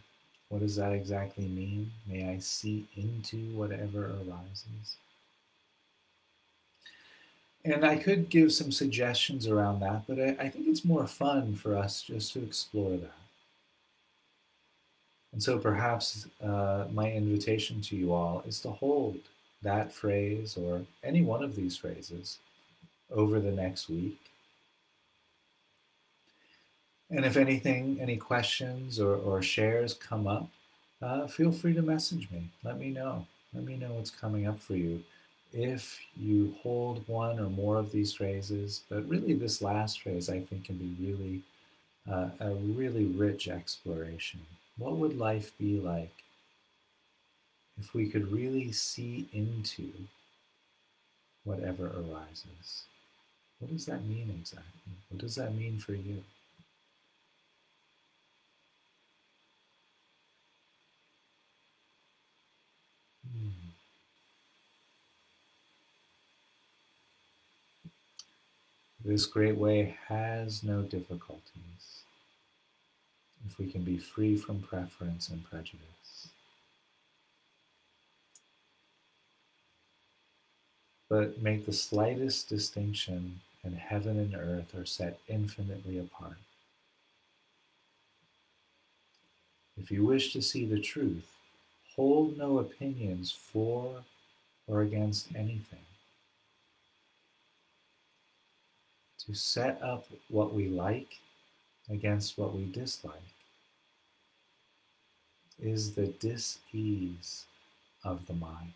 What 0.49 0.61
does 0.61 0.77
that 0.77 0.93
exactly 0.93 1.45
mean? 1.45 1.91
May 2.07 2.29
I 2.29 2.39
see 2.39 2.87
into 2.95 3.37
whatever 3.53 4.07
arises? 4.07 4.95
And 7.63 7.85
I 7.85 7.97
could 7.97 8.29
give 8.29 8.53
some 8.53 8.71
suggestions 8.71 9.45
around 9.45 9.81
that, 9.81 10.03
but 10.07 10.19
I, 10.19 10.29
I, 10.39 10.49
think 10.49 10.67
it's 10.67 10.85
more 10.85 11.05
fun 11.05 11.55
for 11.55 11.75
us 11.75 12.01
just 12.01 12.31
to 12.33 12.43
explore 12.43 12.95
that. 12.97 13.26
And 15.37 15.43
so 15.43 15.59
perhaps 15.59 16.25
uh, 16.43 16.85
my 16.91 17.11
invitation 17.11 17.79
to 17.81 17.95
you 17.95 18.11
all 18.11 18.41
is 18.47 18.59
to 18.61 18.71
hold 18.71 19.19
that 19.61 19.93
phrase 19.93 20.57
or 20.57 20.81
any 21.03 21.21
one 21.21 21.43
of 21.43 21.55
these 21.55 21.77
phrases 21.77 22.39
over 23.11 23.39
the 23.39 23.51
next 23.51 23.87
week. 23.87 24.19
And 27.11 27.23
if 27.23 27.37
anything, 27.37 27.99
any 28.01 28.17
questions 28.17 28.99
or, 28.99 29.13
or 29.13 29.43
shares 29.43 29.93
come 29.93 30.25
up, 30.25 30.49
uh, 31.03 31.27
feel 31.27 31.51
free 31.51 31.75
to 31.75 31.83
message 31.83 32.31
me. 32.31 32.49
Let 32.63 32.79
me 32.79 32.89
know. 32.89 33.27
Let 33.53 33.63
me 33.63 33.77
know 33.77 33.91
what's 33.91 34.09
coming 34.09 34.47
up 34.47 34.57
for 34.57 34.75
you. 34.75 35.03
If 35.53 35.99
you 36.15 36.55
hold 36.63 37.07
one 37.07 37.37
or 37.39 37.51
more 37.51 37.77
of 37.77 37.91
these 37.91 38.11
phrases, 38.11 38.81
but 38.89 39.07
really 39.07 39.35
this 39.35 39.61
last 39.61 40.01
phrase 40.01 40.31
I 40.31 40.39
think 40.39 40.65
can 40.65 40.77
be 40.77 40.95
really 40.99 41.43
uh, 42.11 42.29
a 42.39 42.55
really 42.55 43.05
rich 43.05 43.47
exploration. 43.47 44.39
What 44.77 44.97
would 44.97 45.17
life 45.17 45.57
be 45.57 45.79
like 45.79 46.23
if 47.79 47.93
we 47.93 48.09
could 48.09 48.31
really 48.31 48.71
see 48.71 49.27
into 49.33 49.91
whatever 51.43 51.87
arises? 51.87 52.83
What 53.59 53.71
does 53.71 53.85
that 53.87 54.05
mean 54.05 54.29
exactly? 54.39 54.93
What 55.09 55.19
does 55.21 55.35
that 55.35 55.55
mean 55.55 55.79
for 55.79 55.93
you? 55.93 56.23
Hmm. 63.23 63.49
This 69.03 69.25
great 69.25 69.57
way 69.57 69.97
has 70.07 70.63
no 70.63 70.81
difficulties. 70.83 72.03
If 73.45 73.59
we 73.59 73.69
can 73.69 73.83
be 73.83 73.97
free 73.97 74.35
from 74.35 74.61
preference 74.61 75.29
and 75.29 75.43
prejudice. 75.43 76.29
But 81.09 81.41
make 81.41 81.65
the 81.65 81.73
slightest 81.73 82.49
distinction, 82.49 83.39
and 83.63 83.75
heaven 83.75 84.17
and 84.19 84.35
earth 84.35 84.75
are 84.75 84.85
set 84.85 85.19
infinitely 85.27 85.99
apart. 85.99 86.37
If 89.79 89.91
you 89.91 90.05
wish 90.05 90.33
to 90.33 90.41
see 90.41 90.65
the 90.65 90.79
truth, 90.79 91.27
hold 91.95 92.37
no 92.37 92.59
opinions 92.59 93.31
for 93.31 94.03
or 94.67 94.81
against 94.81 95.33
anything. 95.35 95.85
To 99.25 99.33
set 99.33 99.81
up 99.81 100.07
what 100.29 100.53
we 100.53 100.67
like 100.67 101.19
against 101.89 102.37
what 102.37 102.53
we 102.53 102.65
dislike 102.65 103.13
is 105.61 105.95
the 105.95 106.07
dis-ease 106.07 107.45
of 108.03 108.27
the 108.27 108.33
mind. 108.33 108.73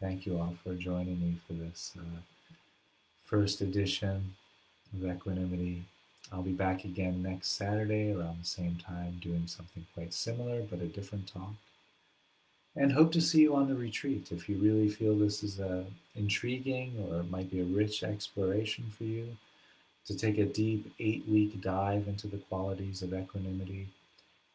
Thank 0.00 0.26
you 0.26 0.38
all 0.38 0.54
for 0.62 0.74
joining 0.74 1.20
me 1.20 1.36
for 1.46 1.54
this 1.54 1.94
uh, 1.98 2.20
first 3.24 3.60
edition 3.60 4.34
of 4.92 5.08
Equanimity. 5.08 5.84
I'll 6.30 6.42
be 6.42 6.52
back 6.52 6.84
again 6.84 7.22
next 7.22 7.52
Saturday 7.52 8.12
around 8.12 8.40
the 8.40 8.46
same 8.46 8.76
time 8.76 9.20
doing 9.22 9.46
something 9.46 9.86
quite 9.94 10.12
similar 10.12 10.62
but 10.62 10.80
a 10.80 10.86
different 10.86 11.32
talk. 11.32 11.54
And 12.76 12.92
hope 12.92 13.10
to 13.12 13.22
see 13.22 13.40
you 13.40 13.56
on 13.56 13.68
the 13.68 13.74
retreat. 13.74 14.28
If 14.30 14.48
you 14.48 14.58
really 14.58 14.88
feel 14.88 15.16
this 15.16 15.42
is 15.42 15.58
a 15.58 15.78
uh, 15.78 15.82
intriguing 16.14 16.92
or 17.08 17.20
it 17.20 17.30
might 17.30 17.50
be 17.50 17.60
a 17.60 17.64
rich 17.64 18.02
exploration 18.02 18.84
for 18.96 19.04
you, 19.04 19.36
to 20.06 20.16
take 20.16 20.38
a 20.38 20.44
deep 20.44 20.92
eight 21.00 21.26
week 21.26 21.60
dive 21.60 22.06
into 22.06 22.28
the 22.28 22.36
qualities 22.36 23.02
of 23.02 23.12
equanimity, 23.14 23.88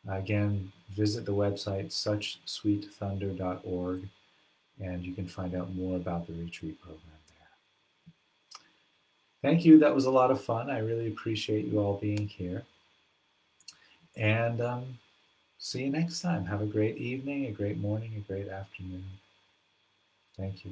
again, 0.08 0.72
visit 0.90 1.26
the 1.26 1.34
website 1.34 1.88
suchsweetthunder.org 1.88 4.08
and 4.80 5.04
you 5.04 5.14
can 5.14 5.28
find 5.28 5.54
out 5.56 5.76
more 5.76 5.98
about 5.98 6.28
the 6.28 6.34
retreat 6.34 6.80
program 6.82 7.02
there. 7.30 7.48
Thank 9.42 9.66
you. 9.66 9.80
That 9.80 9.96
was 9.96 10.06
a 10.06 10.12
lot 10.12 10.32
of 10.32 10.44
fun. 10.44 10.70
I 10.70 10.80
really 10.80 11.08
appreciate 11.08 11.66
you 11.66 11.80
all 11.80 11.98
being 11.98 12.28
here. 12.28 12.64
And 14.16 14.62
um, 14.62 15.00
see 15.62 15.84
you 15.84 15.92
next 15.92 16.22
time. 16.22 16.46
Have 16.46 16.62
a 16.62 16.66
great 16.66 16.98
evening, 16.98 17.46
a 17.46 17.52
great 17.52 17.78
morning, 17.78 18.12
a 18.18 18.20
great 18.20 18.50
afternoon. 18.50 19.06
Thank 20.36 20.66
you. 20.66 20.72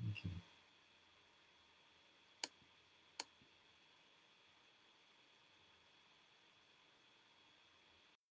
Thank 0.00 0.24
you. 0.24 0.30